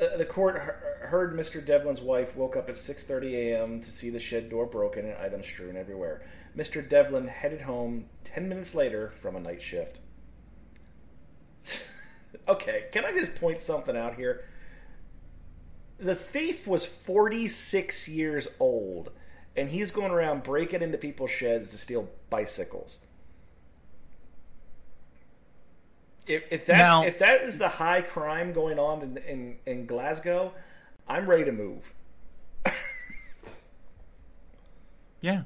[0.00, 1.64] Uh, the court he- heard Mr.
[1.64, 3.80] Devlin's wife woke up at 6:30 a.m.
[3.80, 6.22] to see the shed door broken and items strewn everywhere.
[6.56, 6.88] Mr.
[6.88, 10.00] Devlin headed home 10 minutes later from a night shift.
[12.48, 14.44] okay, can I just point something out here?
[15.98, 19.10] The thief was 46 years old,
[19.56, 22.98] and he's going around breaking into people's sheds to steal bicycles.
[26.26, 29.86] If, if that Now- if that is the high crime going on in, in, in
[29.86, 30.52] Glasgow,
[31.08, 31.92] I'm ready to move.
[35.20, 35.42] Yeah.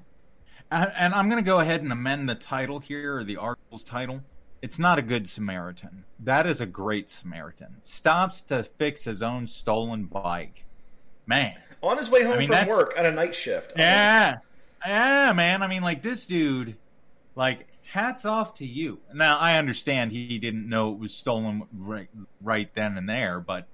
[0.70, 3.84] And and I'm going to go ahead and amend the title here, or the article's
[3.84, 4.22] title.
[4.62, 6.04] It's not a good Samaritan.
[6.18, 7.76] That is a great Samaritan.
[7.84, 10.64] Stops to fix his own stolen bike.
[11.26, 11.54] Man.
[11.82, 13.72] On his way home I mean, from work on a night shift.
[13.76, 14.34] I mean, Yeah.
[14.86, 15.62] Yeah, man.
[15.62, 16.76] I mean, like, this dude,
[17.34, 19.00] like, hats off to you.
[19.14, 22.08] Now, I understand he didn't know it was stolen right,
[22.40, 23.66] right then and there, but,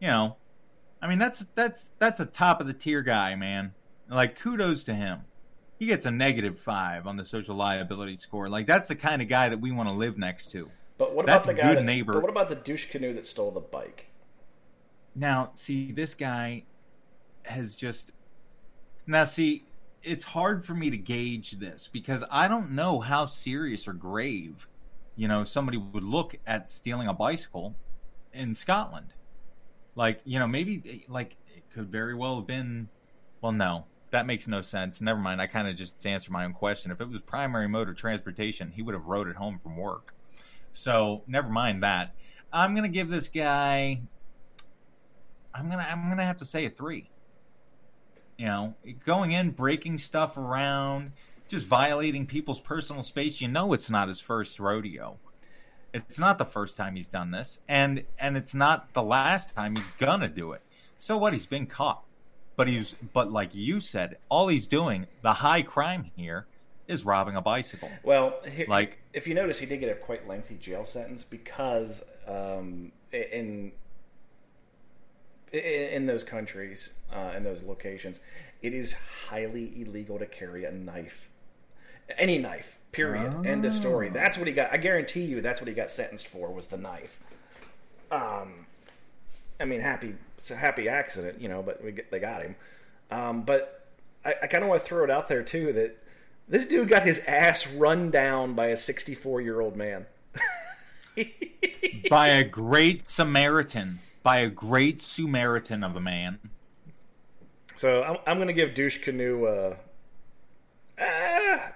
[0.00, 0.36] you know,
[1.02, 3.74] I mean, that's that's that's a top of the tier guy, man.
[4.08, 5.20] Like, kudos to him.
[5.78, 8.48] He gets a negative five on the social liability score.
[8.48, 10.70] Like, that's the kind of guy that we want to live next to.
[10.96, 11.68] But what That's about the guy?
[11.70, 12.12] good that, neighbor.
[12.12, 14.06] But what about the douche canoe that stole the bike?
[15.14, 16.64] Now, see, this guy
[17.42, 18.12] has just.
[19.06, 19.64] Now, see,
[20.04, 24.66] it's hard for me to gauge this because I don't know how serious or grave,
[25.16, 27.74] you know, somebody would look at stealing a bicycle
[28.32, 29.14] in Scotland.
[29.94, 32.88] Like, you know, maybe, like, it could very well have been.
[33.40, 35.00] Well, no, that makes no sense.
[35.00, 35.40] Never mind.
[35.40, 36.90] I kind of just answered my own question.
[36.90, 40.14] If it was primary mode of transportation, he would have rode it home from work.
[40.72, 42.14] So, never mind that.
[42.52, 44.00] I'm to give this guy
[45.54, 47.08] I'm gonna I'm gonna have to say a three.
[48.36, 51.12] You know, going in, breaking stuff around,
[51.48, 53.40] just violating people's personal space.
[53.40, 55.16] You know, it's not his first rodeo.
[55.92, 59.76] It's not the first time he's done this, and and it's not the last time
[59.76, 60.62] he's gonna do it.
[60.98, 61.32] So what?
[61.32, 62.02] He's been caught,
[62.56, 66.46] but he's but like you said, all he's doing, the high crime here,
[66.88, 67.90] is robbing a bicycle.
[68.02, 72.02] Well, he, Like- if you notice, he did get a quite lengthy jail sentence because
[72.26, 73.70] um, in
[75.54, 78.20] in those countries, uh, in those locations,
[78.62, 78.94] it is
[79.28, 81.28] highly illegal to carry a knife,
[82.18, 82.78] any knife.
[82.92, 83.44] Period.
[83.44, 84.08] End of story.
[84.08, 84.72] That's what he got.
[84.72, 87.18] I guarantee you, that's what he got sentenced for was the knife.
[88.12, 88.66] Um,
[89.58, 92.54] I mean, happy, it's a happy accident, you know, but we get, they got him.
[93.10, 93.88] Um, but
[94.24, 95.98] I, I kind of want to throw it out there too that
[96.48, 100.06] this dude got his ass run down by a 64 year old man.
[102.10, 106.40] by a great Samaritan, by a great Samaritan of a man.
[107.76, 109.44] So I'm, I'm going to give douche canoe.
[109.44, 109.76] Uh,
[110.98, 111.72] ah,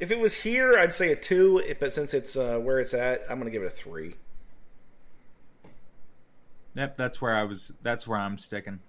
[0.00, 1.62] if it was here, I'd say a two.
[1.80, 4.16] But since it's uh, where it's at, I'm going to give it a three.
[6.74, 7.72] Yep, that's where I was.
[7.82, 8.80] That's where I'm sticking.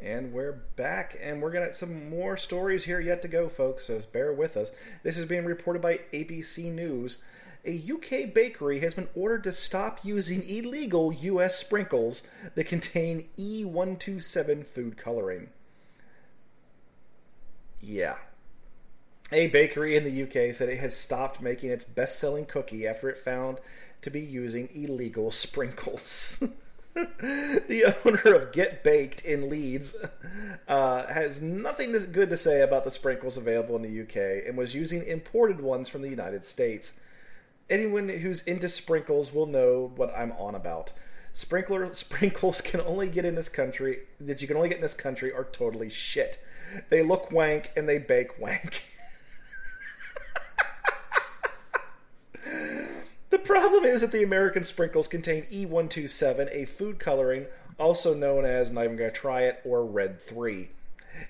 [0.00, 3.86] And we're back, and we're gonna some more stories here yet to go, folks.
[3.86, 4.70] So bear with us.
[5.02, 7.16] This is being reported by ABC News.
[7.64, 12.22] A UK bakery has been ordered to stop using illegal US sprinkles
[12.54, 15.50] that contain E127 food coloring.
[17.80, 18.16] Yeah.
[19.30, 23.10] A bakery in the UK said it has stopped making its best selling cookie after
[23.10, 23.58] it found
[24.02, 26.42] to be using illegal sprinkles.
[26.94, 29.94] the owner of Get Baked in Leeds
[30.66, 34.74] uh, has nothing good to say about the sprinkles available in the UK and was
[34.74, 36.94] using imported ones from the United States.
[37.70, 40.92] Anyone who's into sprinkles will know what I'm on about.
[41.34, 44.94] Sprinkler sprinkles can only get in this country that you can only get in this
[44.94, 46.38] country are totally shit.
[46.90, 48.82] They look wank and they bake wank.
[53.30, 57.44] The problem is that the American sprinkles contain E127, a food coloring
[57.78, 60.68] also known as, not even going to try it, or Red 3.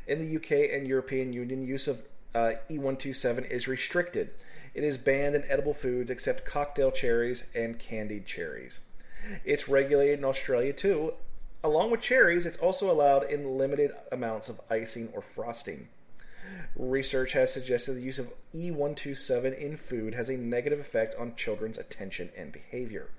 [0.07, 2.01] In the UK and European Union, use of
[2.35, 4.31] uh, E127 is restricted.
[4.79, 8.79] It is banned in edible foods except cocktail cherries and candied cherries.
[9.45, 11.15] It's regulated in Australia too.
[11.65, 15.89] Along with cherries, it's also allowed in limited amounts of icing or frosting.
[16.77, 21.77] Research has suggested the use of E127 in food has a negative effect on children's
[21.77, 23.11] attention and behavior.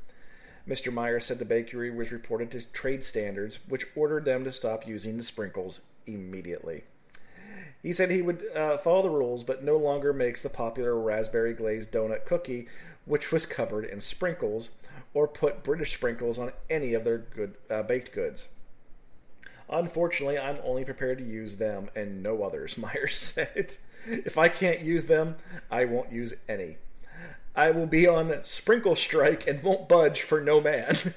[0.66, 0.94] Mr.
[0.94, 5.18] Meyer said the bakery was reported to trade standards, which ordered them to stop using
[5.18, 6.86] the sprinkles immediately.
[7.82, 11.54] He said he would uh, follow the rules, but no longer makes the popular raspberry
[11.54, 12.68] glazed donut cookie,
[13.06, 14.72] which was covered in sprinkles,
[15.14, 18.50] or put British sprinkles on any of their good uh, baked goods.
[19.70, 23.78] Unfortunately, I'm only prepared to use them and no others, Myers said.
[24.06, 25.36] If I can't use them,
[25.70, 26.78] I won't use any.
[27.56, 30.98] I will be on sprinkle strike and won't budge for no man.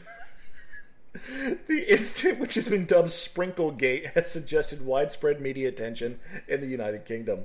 [1.68, 7.04] the incident, which has been dubbed Sprinklegate, has suggested widespread media attention in the United
[7.04, 7.44] Kingdom.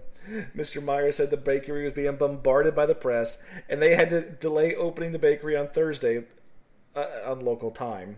[0.56, 0.82] Mr.
[0.84, 3.38] Meyer said the bakery was being bombarded by the press,
[3.70, 6.24] and they had to delay opening the bakery on Thursday
[6.96, 8.18] uh, on local time.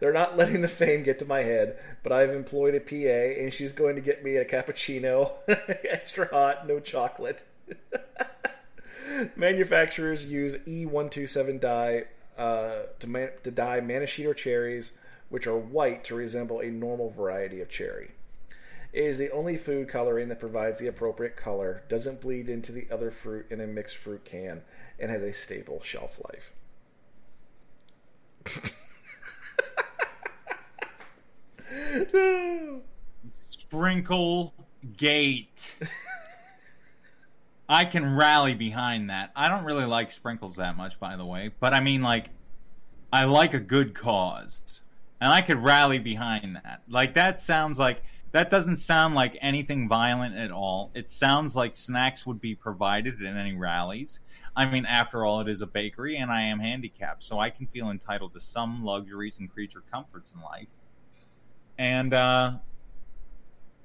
[0.00, 3.52] They're not letting the fame get to my head, but I've employed a PA, and
[3.52, 7.42] she's going to get me a cappuccino, extra hot, no chocolate.
[9.36, 12.04] Manufacturers use E127 dye
[12.36, 14.92] uh, to, man- to dye Maraschino cherries,
[15.28, 18.12] which are white to resemble a normal variety of cherry.
[18.92, 22.86] It is the only food coloring that provides the appropriate color, doesn't bleed into the
[22.90, 24.62] other fruit in a mixed fruit can,
[24.98, 26.52] and has a stable shelf life.
[33.50, 34.54] Sprinkle
[34.96, 35.74] Gate.
[37.68, 39.32] I can rally behind that.
[39.34, 42.30] I don't really like sprinkles that much, by the way, but I mean, like,
[43.12, 44.82] I like a good cause,
[45.20, 46.82] and I could rally behind that.
[46.88, 48.02] Like, that sounds like
[48.32, 50.90] that doesn't sound like anything violent at all.
[50.94, 54.20] It sounds like snacks would be provided in any rallies.
[54.54, 57.66] I mean, after all, it is a bakery, and I am handicapped, so I can
[57.66, 60.68] feel entitled to some luxuries and creature comforts in life.
[61.78, 62.52] And uh,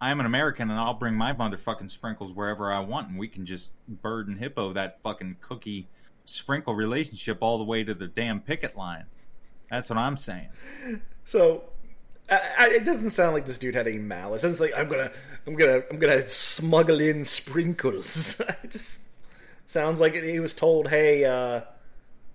[0.01, 3.45] I'm an American, and I'll bring my motherfucking sprinkles wherever I want, and we can
[3.45, 5.87] just bird and hippo that fucking cookie
[6.25, 9.05] sprinkle relationship all the way to the damn picket line.
[9.69, 10.49] That's what I'm saying.
[11.23, 11.63] So
[12.29, 14.43] I, I, it doesn't sound like this dude had any malice.
[14.43, 15.11] It's like I'm gonna,
[15.45, 18.39] I'm gonna, I'm gonna smuggle in sprinkles.
[18.63, 19.01] it just
[19.67, 21.61] sounds like he was told, "Hey, uh,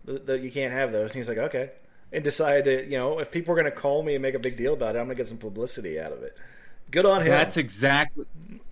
[0.05, 1.71] that you can't have those," and he's like, "Okay."
[2.13, 4.57] and decided to, you know, if people are to call me and make a big
[4.57, 6.37] deal about it, I'm to get some publicity out of it.
[6.90, 7.29] Good on him.
[7.29, 8.27] That's exactly.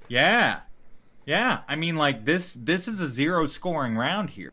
[0.08, 0.60] Yeah,
[1.26, 1.60] yeah.
[1.68, 2.52] I mean, like this.
[2.54, 4.52] This is a zero scoring round here.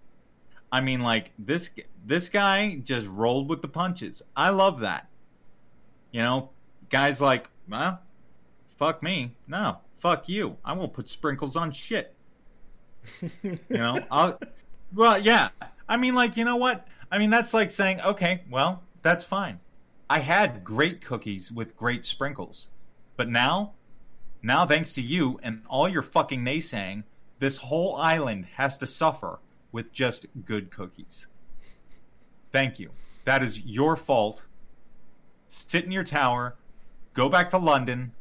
[0.71, 1.69] I mean, like this.
[2.05, 4.21] This guy just rolled with the punches.
[4.35, 5.07] I love that.
[6.11, 6.49] You know,
[6.89, 7.99] guys like, well,
[8.77, 9.35] fuck me.
[9.47, 10.57] No, fuck you.
[10.65, 12.13] I won't put sprinkles on shit.
[13.43, 14.39] you know, I'll.
[14.93, 15.49] Well, yeah.
[15.87, 16.87] I mean, like, you know what?
[17.11, 19.59] I mean, that's like saying, okay, well, that's fine.
[20.09, 22.69] I had great cookies with great sprinkles.
[23.17, 23.73] But now,
[24.41, 27.03] now thanks to you and all your fucking naysaying,
[27.39, 29.39] this whole island has to suffer
[29.71, 31.27] with just good cookies.
[32.51, 32.91] Thank you.
[33.25, 34.43] That is your fault.
[35.47, 36.55] Sit in your tower,
[37.13, 38.13] go back to London,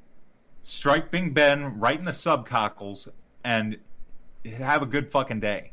[0.62, 3.09] strike Big Ben right in the subcockles,
[3.45, 3.76] and
[4.45, 5.72] have a good fucking day.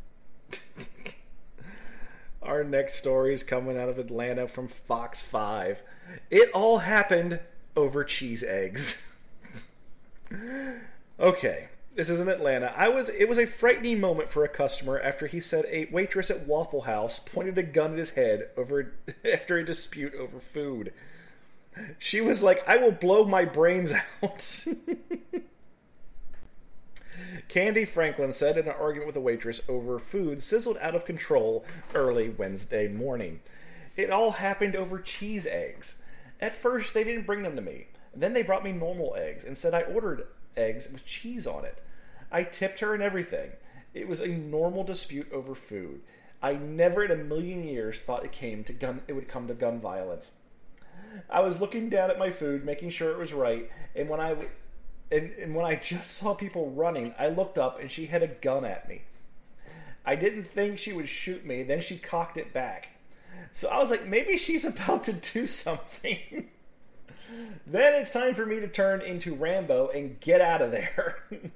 [2.41, 5.81] Our next story is coming out of Atlanta from Fox 5.
[6.29, 7.39] It all happened
[7.77, 9.07] over cheese eggs.
[11.19, 12.73] okay, this is in Atlanta.
[12.75, 16.29] I was it was a frightening moment for a customer after he said a waitress
[16.29, 18.93] at Waffle House pointed a gun at his head over
[19.31, 20.91] after a dispute over food.
[21.99, 24.65] She was like, I will blow my brains out.
[27.47, 31.63] Candy Franklin said in an argument with a waitress over food sizzled out of control
[31.93, 33.39] early Wednesday morning.
[33.95, 36.01] It all happened over cheese eggs.
[36.39, 37.87] At first, they didn't bring them to me.
[38.15, 41.81] Then they brought me normal eggs and said I ordered eggs with cheese on it.
[42.31, 43.51] I tipped her and everything.
[43.93, 46.01] It was a normal dispute over food.
[46.41, 49.53] I never in a million years thought it came to gun it would come to
[49.53, 50.31] gun violence.
[51.29, 54.35] I was looking down at my food, making sure it was right, and when I
[55.09, 58.27] and, and when I just saw people running, I looked up and she had a
[58.27, 59.03] gun at me.
[60.05, 62.89] I didn't think she would shoot me, then she cocked it back.
[63.53, 66.19] So I was like, maybe she's about to do something.
[67.67, 71.23] then it's time for me to turn into Rambo and get out of there.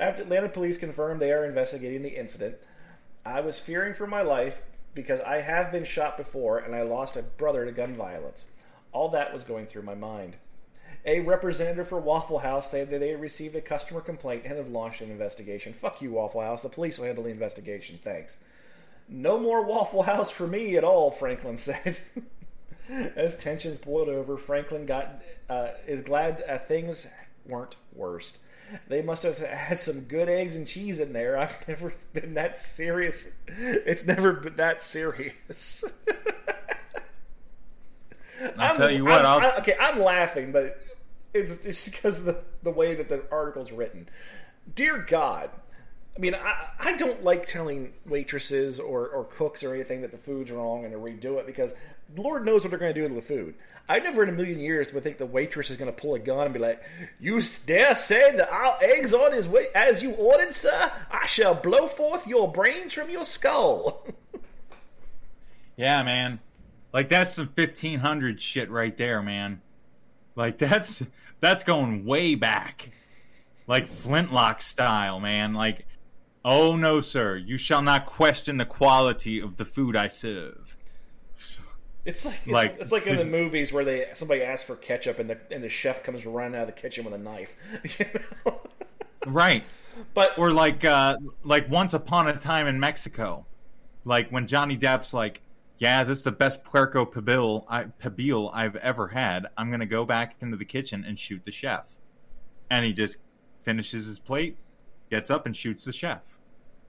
[0.00, 2.56] After Atlanta police confirmed they are investigating the incident,
[3.24, 4.60] I was fearing for my life
[4.94, 8.46] because I have been shot before and I lost a brother to gun violence.
[8.92, 10.36] All that was going through my mind.
[11.04, 15.02] A representative for Waffle House said that they received a customer complaint and have launched
[15.02, 15.72] an investigation.
[15.72, 16.62] Fuck you, Waffle House.
[16.62, 18.00] The police will handle the investigation.
[18.02, 18.38] Thanks.
[19.08, 21.98] No more Waffle House for me at all, Franklin said.
[22.88, 27.06] As tensions boiled over, Franklin got uh, is glad uh, things
[27.46, 28.38] weren't worst.
[28.88, 31.36] They must have had some good eggs and cheese in there.
[31.38, 33.28] I've never been that serious.
[33.48, 35.84] It's never been that serious.
[38.58, 40.80] I'll tell you what, I'm, I'll- I- okay, I'm laughing, but
[41.32, 44.08] it's just because of the, the way that the article's written.
[44.74, 45.50] Dear God,
[46.16, 50.18] I mean, I, I don't like telling waitresses or, or cooks or anything that the
[50.18, 51.74] food's wrong and to redo it because
[52.16, 53.54] Lord knows what they're going to do to the food.
[53.88, 56.18] I never in a million years would think the waitress is going to pull a
[56.18, 56.82] gun and be like,
[57.20, 60.90] "You dare say that our eggs on his way as you ordered, sir?
[61.08, 64.06] I shall blow forth your brains from your skull."
[65.76, 66.40] Yeah, man.
[66.92, 69.60] Like that's some fifteen hundred shit right there, man.
[70.34, 71.02] Like that's
[71.40, 72.90] that's going way back.
[73.66, 75.52] Like flintlock style, man.
[75.52, 75.85] Like
[76.46, 80.76] oh no, sir, you shall not question the quality of the food I serve.
[82.04, 85.18] It's like it's, Like- it's like in the movies where they somebody asks for ketchup
[85.18, 87.50] and the and the chef comes running out of the kitchen with a knife.
[87.98, 88.06] You
[88.46, 88.60] know?
[89.26, 89.64] Right.
[90.14, 93.44] But Or like uh like once upon a time in Mexico.
[94.04, 95.40] Like when Johnny Depp's like,
[95.78, 99.48] Yeah, this is the best puerco pibil I pibil I've ever had.
[99.58, 101.86] I'm gonna go back into the kitchen and shoot the chef.
[102.70, 103.16] And he just
[103.64, 104.56] finishes his plate,
[105.10, 106.22] gets up and shoots the chef.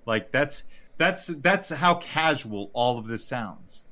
[0.07, 0.63] Like that's
[0.95, 3.83] that's that's how casual all of this sounds.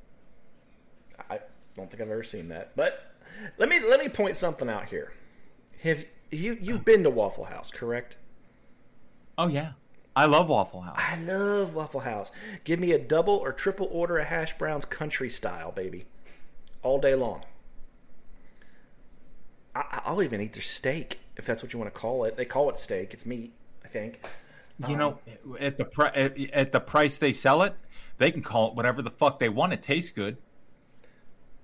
[1.30, 1.38] I
[1.74, 2.74] don't think I've ever seen that.
[2.74, 3.12] But
[3.58, 5.12] let me let me point something out here.
[5.82, 8.16] Have you you've been to Waffle House, correct?
[9.38, 9.72] Oh yeah.
[10.16, 10.98] I love Waffle House.
[10.98, 12.30] I love Waffle House.
[12.64, 16.06] Give me a double or triple order of hash browns country style, baby.
[16.82, 17.44] All day long.
[19.74, 22.38] I, I'll even eat their steak, if that's what you want to call it.
[22.38, 23.12] They call it steak.
[23.12, 23.52] It's meat,
[23.84, 24.26] I think.
[24.88, 25.18] You know,
[25.58, 27.74] at the pri- at, at the price they sell it,
[28.18, 29.72] they can call it whatever the fuck they want.
[29.72, 30.36] It tastes good.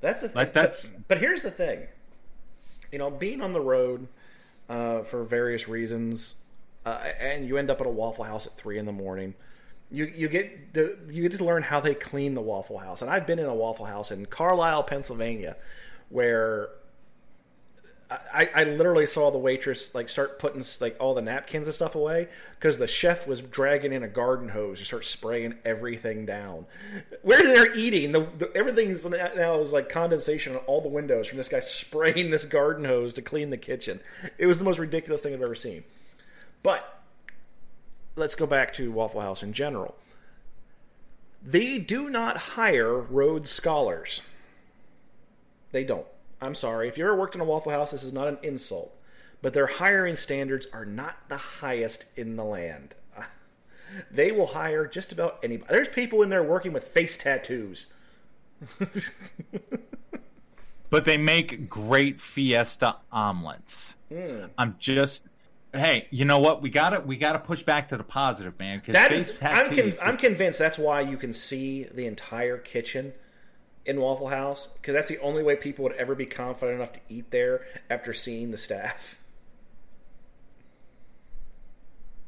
[0.00, 0.36] That's the thing.
[0.36, 1.80] Like, that's- But, but here's the thing.
[2.90, 4.06] You know, being on the road
[4.68, 6.34] uh, for various reasons,
[6.84, 9.34] uh, and you end up at a Waffle House at three in the morning.
[9.90, 13.10] You you get the you get to learn how they clean the Waffle House, and
[13.10, 15.56] I've been in a Waffle House in Carlisle, Pennsylvania,
[16.08, 16.70] where
[18.32, 21.94] I, I literally saw the waitress like start putting like all the napkins and stuff
[21.94, 26.66] away because the chef was dragging in a garden hose to start spraying everything down.
[27.22, 31.38] Where they're eating, the, the everything's now is like condensation on all the windows from
[31.38, 34.00] this guy spraying this garden hose to clean the kitchen.
[34.38, 35.84] It was the most ridiculous thing I've ever seen.
[36.62, 37.02] But
[38.16, 39.94] let's go back to Waffle House in general.
[41.44, 44.22] They do not hire Rhodes scholars.
[45.72, 46.06] They don't.
[46.42, 46.88] I'm sorry.
[46.88, 48.94] If you ever worked in a Waffle House, this is not an insult.
[49.40, 52.94] But their hiring standards are not the highest in the land.
[54.10, 55.74] They will hire just about anybody.
[55.74, 57.92] There's people in there working with face tattoos.
[60.92, 63.94] But they make great fiesta omelets.
[64.10, 64.44] Hmm.
[64.58, 65.22] I'm just
[65.72, 66.60] hey, you know what?
[66.60, 68.82] We gotta we gotta push back to the positive, man.
[68.84, 73.14] Because I'm, con- I'm convinced that's why you can see the entire kitchen
[73.86, 77.00] in Waffle House because that's the only way people would ever be confident enough to
[77.08, 79.18] eat there after seeing the staff.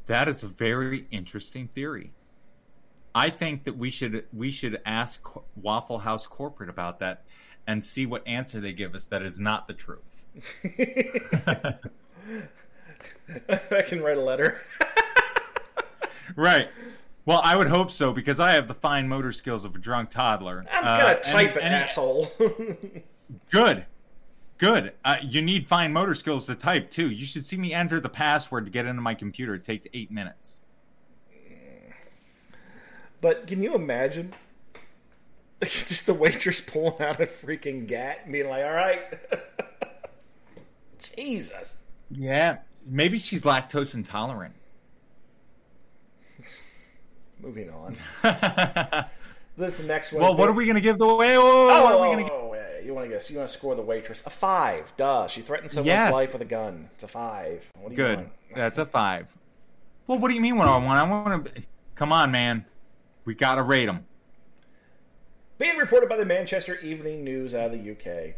[0.07, 2.11] that is a very interesting theory.
[3.15, 5.21] I think that we should we should ask
[5.57, 7.25] Waffle House corporate about that
[7.67, 10.01] and see what answer they give us that is not the truth.
[13.71, 14.61] I can write a letter.
[16.37, 16.69] Right.
[17.27, 20.11] Well, I would hope so because I have the fine motor skills of a drunk
[20.11, 20.65] toddler.
[20.71, 22.31] I'm Uh, gonna any- type it, any- asshole.
[23.51, 23.87] Good,
[24.59, 24.93] Good.
[25.05, 27.11] Uh, you need fine motor skills to type too.
[27.11, 29.55] You should see me enter the password to get into my computer.
[29.55, 30.61] It takes eight minutes.
[33.21, 34.35] But can you imagine
[35.63, 39.19] just the waitress pulling out a freaking gat and being like, "All right,
[41.17, 41.77] Jesus."
[42.11, 44.55] Yeah, maybe she's lactose intolerant.
[47.45, 47.97] Moving on.
[49.57, 50.23] this next one.
[50.23, 51.37] well, what are we going to give the away?
[51.37, 53.31] Oh, what Oh, are we going to oh, you want to guess?
[53.31, 54.93] You want to score the waitress a five?
[54.97, 55.27] Duh.
[55.29, 56.13] She threatened someone's Yes.
[56.13, 56.89] life with a gun.
[56.95, 57.69] It's a five.
[57.81, 58.17] What do you Good.
[58.19, 58.29] want?
[58.55, 59.27] That's a five.
[60.07, 60.57] Well, what do you mean?
[60.57, 60.99] What I want?
[60.99, 61.63] I want to.
[61.95, 62.65] Come on, man.
[63.25, 64.07] We got to rate them.
[65.59, 68.35] Being reported by the Manchester Evening News out of the UK.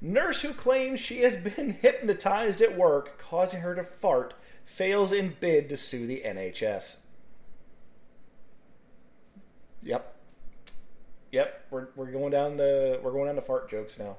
[0.00, 4.34] Nurse who claims she has been hypnotized at work, causing her to fart,
[4.64, 6.96] fails in bid to sue the NHS.
[9.82, 10.14] Yep.
[11.32, 14.16] Yep, we're, we're going down to we're going down to fart jokes now.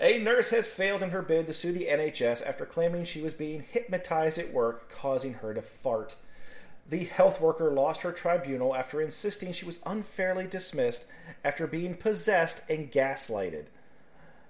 [0.00, 3.34] A nurse has failed in her bid to sue the NHS after claiming she was
[3.34, 6.16] being hypnotized at work, causing her to fart.
[6.88, 11.06] The health worker lost her tribunal after insisting she was unfairly dismissed
[11.44, 13.66] after being possessed and gaslighted.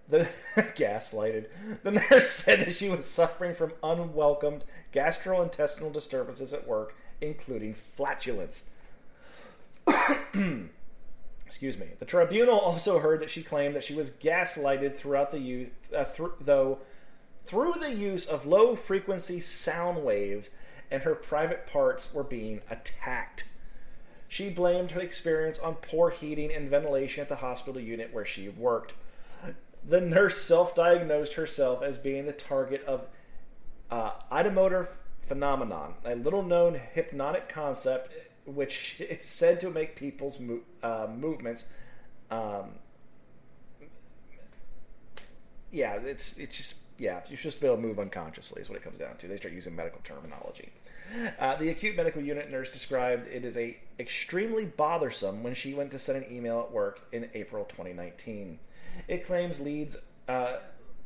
[0.09, 1.47] The gaslighted.
[1.83, 8.65] The nurse said that she was suffering from unwelcomed gastrointestinal disturbances at work, including flatulence.
[11.47, 11.87] Excuse me.
[11.99, 16.05] The tribunal also heard that she claimed that she was gaslighted throughout the use, uh,
[16.05, 16.79] thr- though
[17.47, 20.51] through the use of low frequency sound waves
[20.91, 23.45] and her private parts were being attacked.
[24.29, 28.49] She blamed her experience on poor heating and ventilation at the hospital unit where she
[28.49, 28.95] worked.
[29.87, 33.07] The nurse self diagnosed herself as being the target of
[33.91, 34.13] uh,
[35.27, 38.11] phenomenon, a little known hypnotic concept
[38.47, 41.67] which is said to make people's mo- uh, movements.
[42.31, 42.71] Um,
[45.71, 49.17] yeah, it's it's just yeah, be able to move unconsciously is what it comes down
[49.17, 49.27] to.
[49.27, 50.71] They start using medical terminology.
[51.39, 55.91] Uh, the acute medical unit nurse described it as a extremely bothersome when she went
[55.91, 58.59] to send an email at work in April 2019.
[59.09, 59.97] It claims leads
[60.29, 60.59] uh,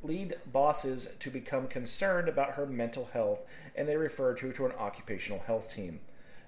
[0.02, 3.40] lead bosses to become concerned about her mental health,
[3.74, 6.00] and they referred her to an occupational health team.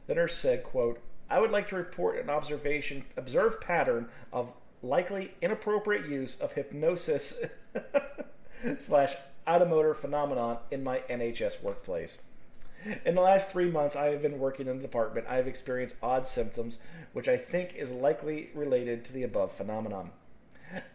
[0.08, 0.98] The nurse said, "quote
[1.30, 4.52] I would like to report an observation observed pattern of
[4.82, 7.44] likely inappropriate use of hypnosis
[8.78, 12.22] slash ideomotor phenomenon in my NHS workplace."
[13.04, 15.96] In the last three months I have been working in the department, I have experienced
[16.02, 16.78] odd symptoms,
[17.12, 20.10] which I think is likely related to the above phenomenon.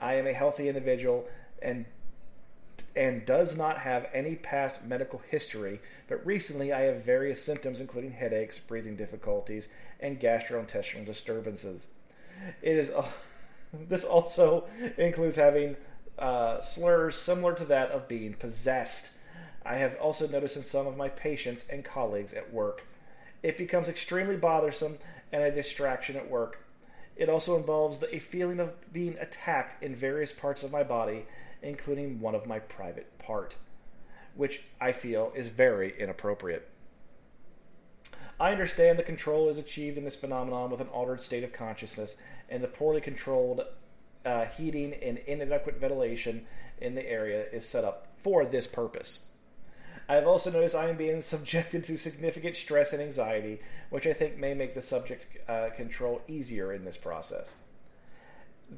[0.02, 1.28] I am a healthy individual
[1.62, 1.86] and
[2.96, 8.12] and does not have any past medical history, but recently I have various symptoms including
[8.12, 9.68] headaches, breathing difficulties,
[10.00, 11.88] and gastrointestinal disturbances.
[12.62, 13.06] It is uh,
[13.90, 14.66] this also
[14.98, 15.76] includes having
[16.20, 19.12] uh, slurs similar to that of being possessed.
[19.66, 22.84] I have also noticed in some of my patients and colleagues at work.
[23.42, 24.98] It becomes extremely bothersome
[25.32, 26.60] and a distraction at work.
[27.16, 31.26] It also involves a feeling of being attacked in various parts of my body,
[31.64, 33.56] including one of my private part,
[34.36, 36.70] which I feel is very inappropriate.
[38.40, 42.18] I understand the control is achieved in this phenomenon with an altered state of consciousness
[42.50, 43.62] and the poorly controlled
[44.26, 46.46] uh, heating and inadequate ventilation
[46.80, 49.20] in the area is set up for this purpose.
[50.10, 54.14] I have also noticed I am being subjected to significant stress and anxiety, which I
[54.14, 57.56] think may make the subject uh, control easier in this process.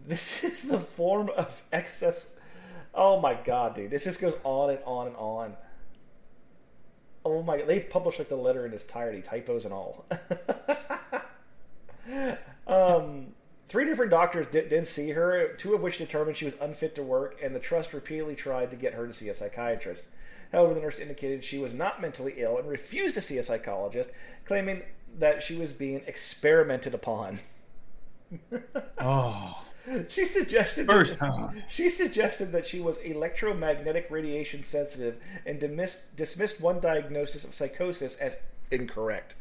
[0.07, 2.29] This is the form of excess.
[2.95, 3.91] Oh my god, dude.
[3.91, 5.53] This just goes on and on and on.
[7.25, 7.57] Oh my.
[7.57, 10.05] God, they published like the letter in its entirety, typos and all.
[12.67, 13.27] um,
[13.67, 17.03] three different doctors did, did see her, two of which determined she was unfit to
[17.03, 20.05] work, and the trust repeatedly tried to get her to see a psychiatrist.
[20.51, 24.09] However, the nurse indicated she was not mentally ill and refused to see a psychologist,
[24.45, 24.83] claiming
[25.19, 27.39] that she was being experimented upon.
[28.97, 29.64] Oh,
[30.07, 36.59] She suggested First- that, she suggested that she was electromagnetic radiation sensitive and dismissed, dismissed
[36.59, 38.37] one diagnosis of psychosis as
[38.71, 39.35] incorrect.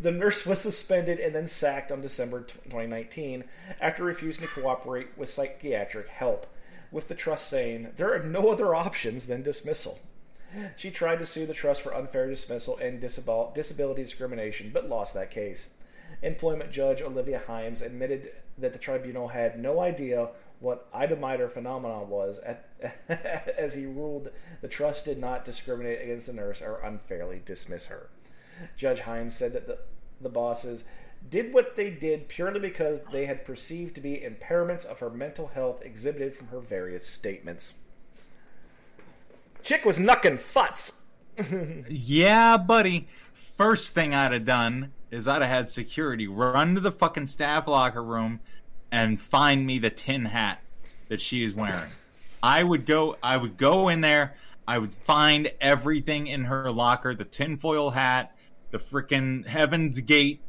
[0.00, 3.44] The nurse was suspended and then sacked on December 2019
[3.80, 6.46] after refusing to cooperate with psychiatric help,
[6.90, 9.98] with the trust saying there are no other options than dismissal.
[10.76, 15.30] She tried to sue the trust for unfair dismissal and disability discrimination, but lost that
[15.30, 15.68] case.
[16.22, 20.28] Employment judge Olivia Himes admitted that the tribunal had no idea
[20.60, 22.68] what ideomotor phenomenon was, at,
[23.58, 24.30] as he ruled
[24.60, 28.08] the trust did not discriminate against the nurse or unfairly dismiss her.
[28.76, 29.78] Judge Himes said that the,
[30.20, 30.84] the bosses
[31.30, 35.48] did what they did purely because they had perceived to be impairments of her mental
[35.48, 37.74] health exhibited from her various statements.
[39.62, 40.92] Chick was knucking futs.
[41.88, 43.06] Yeah, buddy.
[43.32, 47.66] First thing I'd have done is I'd have had security run to the fucking staff
[47.66, 48.40] locker room
[48.90, 50.62] and find me the tin hat
[51.08, 51.90] that she is wearing.
[52.42, 54.36] I would go I would go in there,
[54.66, 58.36] I would find everything in her locker, the tinfoil hat,
[58.70, 60.42] the freaking Heaven's Gate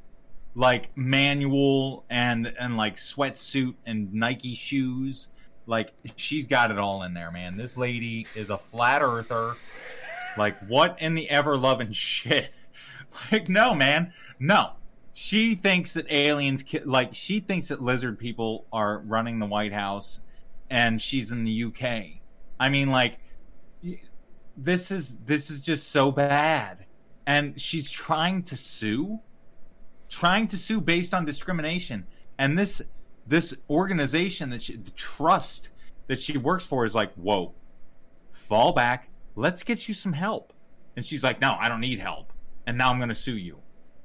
[0.56, 5.30] like manual and and like sweatsuit and Nike shoes.
[5.66, 7.58] Like she's got it all in there, man.
[7.58, 9.56] This lady is a flat earther.
[10.38, 12.52] Like what in the ever loving shit?
[13.32, 14.14] Like no, man.
[14.40, 14.72] No.
[15.14, 19.74] She thinks that aliens ki- like she thinks that lizard people are running the White
[19.74, 20.20] House
[20.70, 22.22] and she's in the UK.
[22.60, 23.18] I mean like
[24.56, 26.86] this is this is just so bad.
[27.26, 29.20] And she's trying to sue
[30.10, 32.06] trying to sue based on discrimination
[32.38, 32.82] and this
[33.28, 35.70] this organization that she the trust
[36.08, 37.54] that she works for is like whoa
[38.34, 40.52] fall back let's get you some help
[40.98, 42.29] and she's like no i don't need help
[42.70, 43.58] and now i'm going to sue you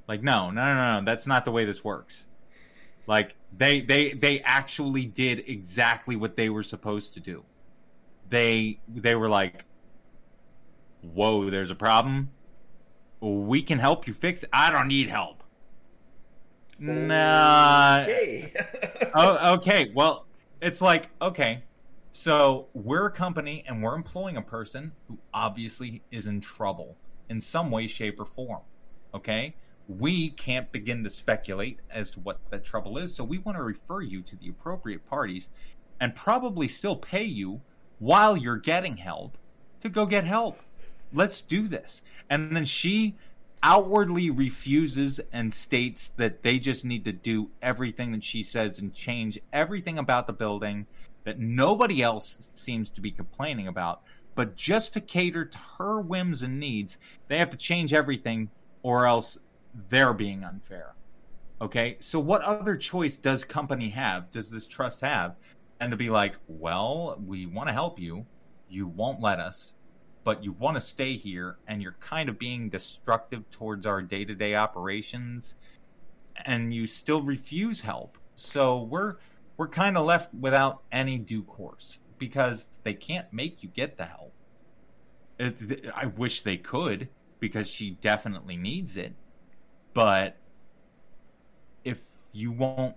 [0.08, 2.26] like no no no no no that's not the way this works
[3.06, 7.44] like they they they actually did exactly what they were supposed to do
[8.30, 9.64] they they were like
[11.02, 12.30] whoa there's a problem
[13.20, 15.42] we can help you fix it i don't need help
[16.78, 18.00] Nah.
[18.02, 18.52] Okay.
[19.14, 19.92] oh, okay.
[19.94, 20.26] Well,
[20.60, 21.62] it's like okay.
[22.10, 26.96] So we're a company and we're employing a person who obviously is in trouble
[27.28, 28.62] in some way, shape, or form.
[29.14, 29.54] Okay.
[29.86, 33.62] We can't begin to speculate as to what that trouble is, so we want to
[33.62, 35.50] refer you to the appropriate parties
[36.00, 37.60] and probably still pay you
[37.98, 39.36] while you're getting help
[39.80, 40.58] to go get help.
[41.12, 42.02] Let's do this.
[42.30, 43.14] And then she
[43.62, 48.92] outwardly refuses and states that they just need to do everything that she says and
[48.92, 50.86] change everything about the building
[51.24, 54.02] that nobody else seems to be complaining about.
[54.34, 58.50] But just to cater to her whims and needs, they have to change everything
[58.82, 59.38] or else
[59.88, 60.94] they're being unfair.
[61.60, 61.96] Okay?
[62.00, 64.30] So, what other choice does company have?
[64.32, 65.36] Does this trust have?
[65.80, 68.26] And to be like, well, we want to help you.
[68.68, 69.74] You won't let us
[70.24, 74.56] but you want to stay here and you're kind of being destructive towards our day-to-day
[74.56, 75.54] operations
[76.46, 79.16] and you still refuse help so we're
[79.56, 84.04] we're kind of left without any due course because they can't make you get the
[84.04, 84.32] help
[85.94, 87.08] i wish they could
[87.40, 89.14] because she definitely needs it
[89.92, 90.36] but
[91.84, 91.98] if
[92.32, 92.96] you won't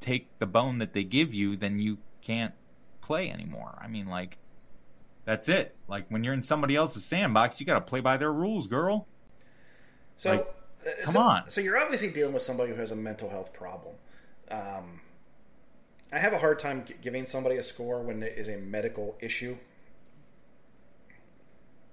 [0.00, 2.54] take the bone that they give you then you can't
[3.00, 4.38] play anymore i mean like
[5.24, 5.76] that's it.
[5.88, 9.06] Like when you're in somebody else's sandbox, you got to play by their rules, girl.
[10.16, 10.54] So, Like,
[10.86, 11.50] uh, come so- on.
[11.50, 13.94] So you're obviously dealing with somebody who has a mental health problem.
[14.50, 15.00] Um,
[16.12, 19.56] I have a hard time giving somebody a score when it is a medical issue.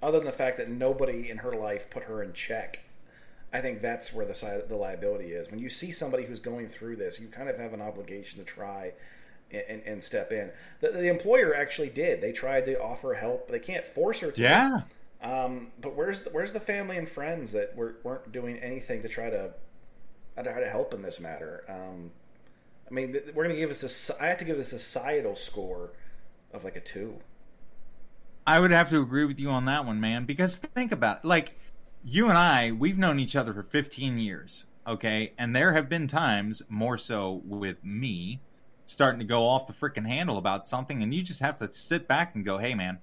[0.01, 2.79] Other than the fact that nobody in her life put her in check,
[3.51, 5.49] I think that's where the side the liability is.
[5.49, 8.45] When you see somebody who's going through this, you kind of have an obligation to
[8.45, 8.93] try
[9.51, 10.51] and, and, step in.
[10.81, 12.21] The, the employer actually did.
[12.21, 13.49] They tried to offer help.
[13.49, 14.41] They can't force her to.
[14.41, 14.81] Yeah.
[15.21, 19.07] Um, but where's the, where's the family and friends that were, weren't doing anything to
[19.07, 19.53] try to
[20.43, 21.63] try to help in this matter?
[21.69, 22.11] Um,
[22.89, 24.23] I mean, th- we're to give us a.
[24.23, 25.91] I have to give a societal score
[26.53, 27.19] of like a two.
[28.47, 30.25] I would have to agree with you on that one, man.
[30.25, 31.25] Because think about it.
[31.25, 31.57] Like,
[32.03, 35.33] you and I, we've known each other for 15 years, okay?
[35.39, 38.39] And there have been times, more so with me,
[38.85, 42.07] starting to go off the freaking handle about something, and you just have to sit
[42.07, 42.99] back and go, hey, man,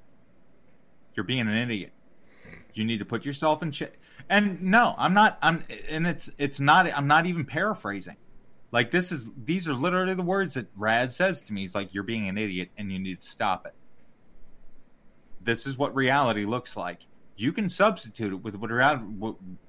[1.14, 1.92] you're being an idiot.
[2.74, 3.98] You need to put yourself in check.
[4.28, 5.38] And no, I'm not.
[5.42, 6.90] I'm, and it's it's not.
[6.90, 8.16] I'm not even paraphrasing.
[8.72, 11.60] Like this is these are literally the words that Raz says to me.
[11.60, 13.74] He's like, "You're being an idiot, and you need to stop it."
[15.42, 17.00] This is what reality looks like.
[17.36, 18.56] You can substitute it with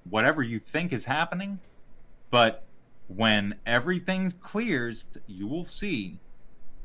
[0.09, 1.59] whatever you think is happening,
[2.29, 2.63] but
[3.07, 6.19] when everything clears, you will see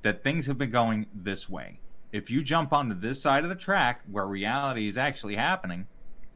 [0.03, 1.81] that things have been going this way.
[2.13, 5.87] If you jump onto this side of the track where reality is actually happening,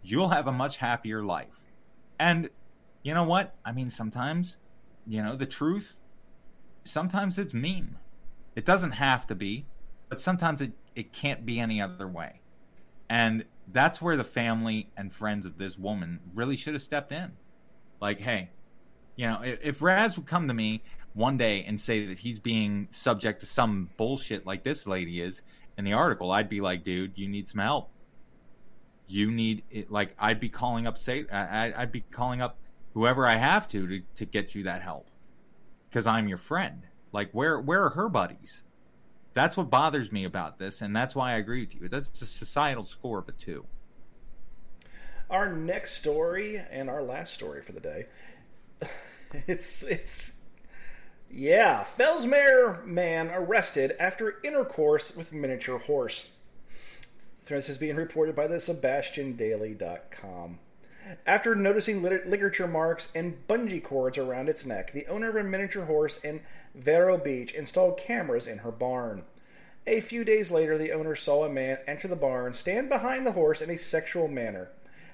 [0.03, 1.73] you'll have a much happier life.
[2.19, 2.51] And
[3.03, 3.55] you know what?
[3.65, 4.57] I mean, sometimes,
[5.07, 6.01] you know, the truth,
[6.85, 7.97] sometimes it's mean.
[8.55, 9.67] It doesn't have to be,
[10.09, 12.41] but sometimes it, it can't be any other way.
[13.09, 17.33] And that's where the family and friends of this woman really should have stepped in.
[18.01, 18.51] Like, hey,
[19.17, 20.83] you know, if, if Raz would come to me
[21.15, 25.43] one day and say that he's being subject to some bullshit like this lady is
[25.79, 27.91] in the article, I'd be like, dude, you need some help.
[29.07, 29.91] You need it.
[29.91, 32.59] Like, I'd be calling up, say, I'd be calling up
[32.95, 35.09] whoever I have to to, to get you that help
[35.89, 36.83] because I'm your friend.
[37.13, 38.63] Like, where where are her buddies?
[39.35, 41.89] That's what bothers me about this, and that's why I agree with you.
[41.89, 43.65] That's a societal score of a two.
[45.31, 48.07] Our next story and our last story for the day.
[49.47, 50.35] It's it's
[51.31, 56.33] yeah, Fellsmere man arrested after intercourse with miniature horse.
[57.47, 60.59] This is being reported by the SebastianDaily.com.
[61.27, 65.85] After noticing ligature marks and bungee cords around its neck, the owner of a miniature
[65.85, 66.41] horse in
[66.75, 69.25] Vero Beach installed cameras in her barn.
[69.87, 73.33] A few days later, the owner saw a man enter the barn, stand behind the
[73.33, 74.69] horse in a sexual manner.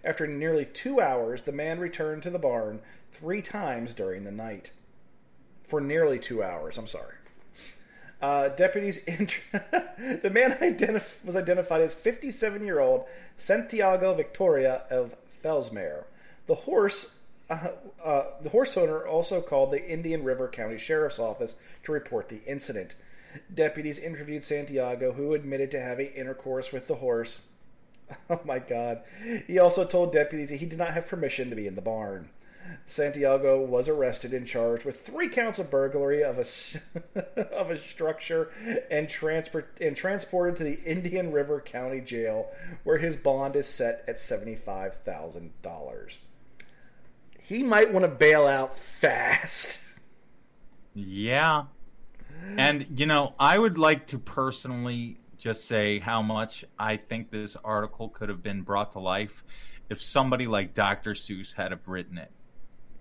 [0.04, 2.80] After nearly two hours, the man returned to the barn
[3.12, 4.72] three times during the night.
[5.66, 7.14] For nearly two hours, I'm sorry.
[8.20, 16.04] Uh, deputies, the man identif- was identified as 57 year old Santiago Victoria of Fellsmere.
[16.46, 17.20] The horse,
[17.50, 17.68] uh,
[18.04, 22.42] uh, the horse owner also called the Indian River County Sheriff's Office to report the
[22.46, 22.94] incident.
[23.54, 27.42] Deputies interviewed Santiago, who admitted to having intercourse with the horse.
[28.30, 29.02] Oh my God!
[29.46, 32.30] He also told deputies that he did not have permission to be in the barn.
[32.86, 38.50] Santiago was arrested and charged with three counts of burglary of a of a structure
[38.90, 42.48] and transport and transported to the Indian River County Jail,
[42.84, 46.18] where his bond is set at seventy five thousand dollars.
[47.40, 49.80] He might want to bail out fast.
[50.94, 51.66] Yeah,
[52.56, 57.56] and you know, I would like to personally just say how much I think this
[57.62, 59.44] article could have been brought to life
[59.88, 61.12] if somebody like Dr.
[61.12, 62.32] Seuss had have written it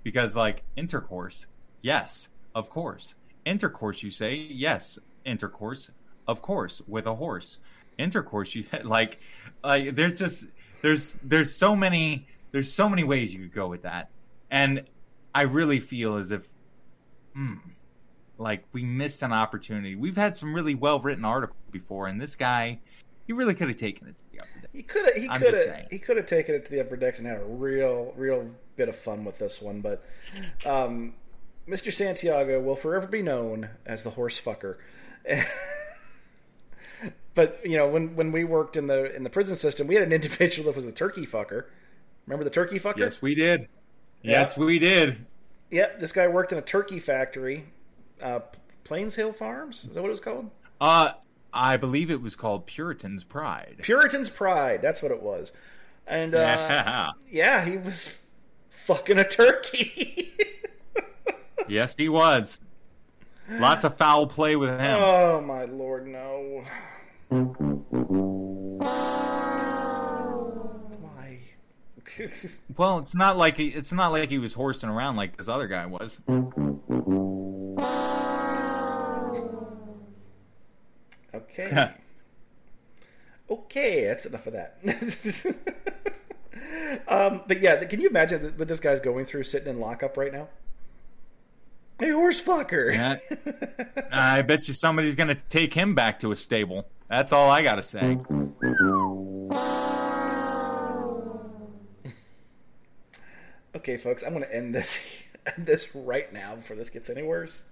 [0.08, 1.48] because like intercourse,
[1.82, 3.14] yes, of course.
[3.44, 5.92] Intercourse, you say, yes, intercourse,
[6.30, 7.60] of course, with a horse.
[7.98, 9.20] Intercourse, you like,
[9.66, 10.46] like there's just
[10.82, 14.10] there's there's so many there's so many ways you could go with that,
[14.50, 14.86] and
[15.36, 16.48] I really feel as if,
[17.38, 17.60] mm,
[18.38, 19.96] like we missed an opportunity.
[19.96, 22.80] We've had some really well written articles before, and this guy,
[23.26, 24.16] he really could have taken it
[24.84, 25.18] to the upper decks.
[25.18, 25.38] He could have.
[25.40, 25.88] He could have.
[25.92, 28.90] He could have taken it to the upper decks and had a real, real bit
[28.90, 30.04] of fun with this one, but
[30.66, 31.14] um,
[31.68, 31.94] Mr.
[31.94, 34.78] Santiago will forever be known as the horse fucker.
[37.36, 40.04] but you know, when when we worked in the in the prison system, we had
[40.04, 41.66] an individual that was a turkey fucker.
[42.26, 42.98] Remember the turkey fucker?
[42.98, 43.68] Yes, we did.
[44.22, 44.64] Yes, yeah.
[44.64, 45.26] we did.
[45.72, 47.66] Yep, this guy worked in a turkey factory,
[48.22, 48.40] uh,
[48.84, 49.84] Plains Hill Farms.
[49.84, 50.50] Is that what it was called?
[50.80, 51.12] Uh,
[51.58, 53.78] I believe it was called Puritan's Pride.
[53.82, 54.82] Puritan's Pride.
[54.82, 55.52] That's what it was.
[56.06, 57.10] And uh, yeah.
[57.30, 58.18] yeah, he was
[58.70, 60.34] fucking a turkey.
[61.68, 62.62] yes, he was.
[63.50, 65.00] Lots of foul play with him.
[65.02, 66.64] Oh my lord, no.
[71.02, 71.40] Why?
[72.78, 75.68] well, it's not like he, it's not like he was horsing around like this other
[75.68, 76.20] guy was.
[81.60, 81.92] Okay.
[83.50, 84.78] okay, that's enough of that.
[87.08, 90.32] um, but yeah, can you imagine what this guy's going through sitting in lockup right
[90.32, 90.48] now?
[92.00, 92.94] Hey, horse fucker.
[92.94, 93.16] Yeah.
[94.12, 96.88] I bet you somebody's going to take him back to a stable.
[97.10, 98.20] That's all I got to say.
[103.76, 105.24] okay, folks, I'm going to end this
[105.58, 107.64] this right now before this gets any worse.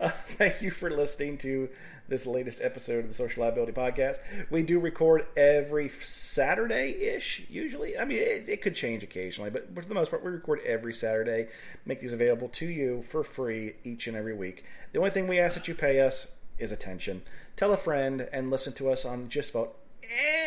[0.00, 1.68] Uh, thank you for listening to
[2.08, 4.18] this latest episode of the Social Liability Podcast.
[4.50, 7.96] We do record every Saturday ish, usually.
[7.96, 10.92] I mean, it, it, could change occasionally, but for the most part, we record every
[10.92, 11.48] Saturday,
[11.86, 14.64] make these available to you for free each and every week.
[14.92, 16.26] The only thing we ask that you pay us
[16.58, 17.22] is attention.
[17.56, 19.76] Tell a friend and listen to us on just about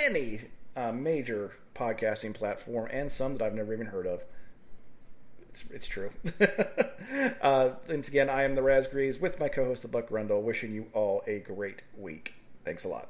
[0.05, 0.41] any
[0.75, 4.23] uh, major podcasting platform and some that I've never even heard of.
[5.49, 6.11] It's, it's true.
[7.41, 10.73] uh, once again, I am the Razgrees with my co host, the Buck Rundle, wishing
[10.73, 12.33] you all a great week.
[12.65, 13.09] Thanks a lot.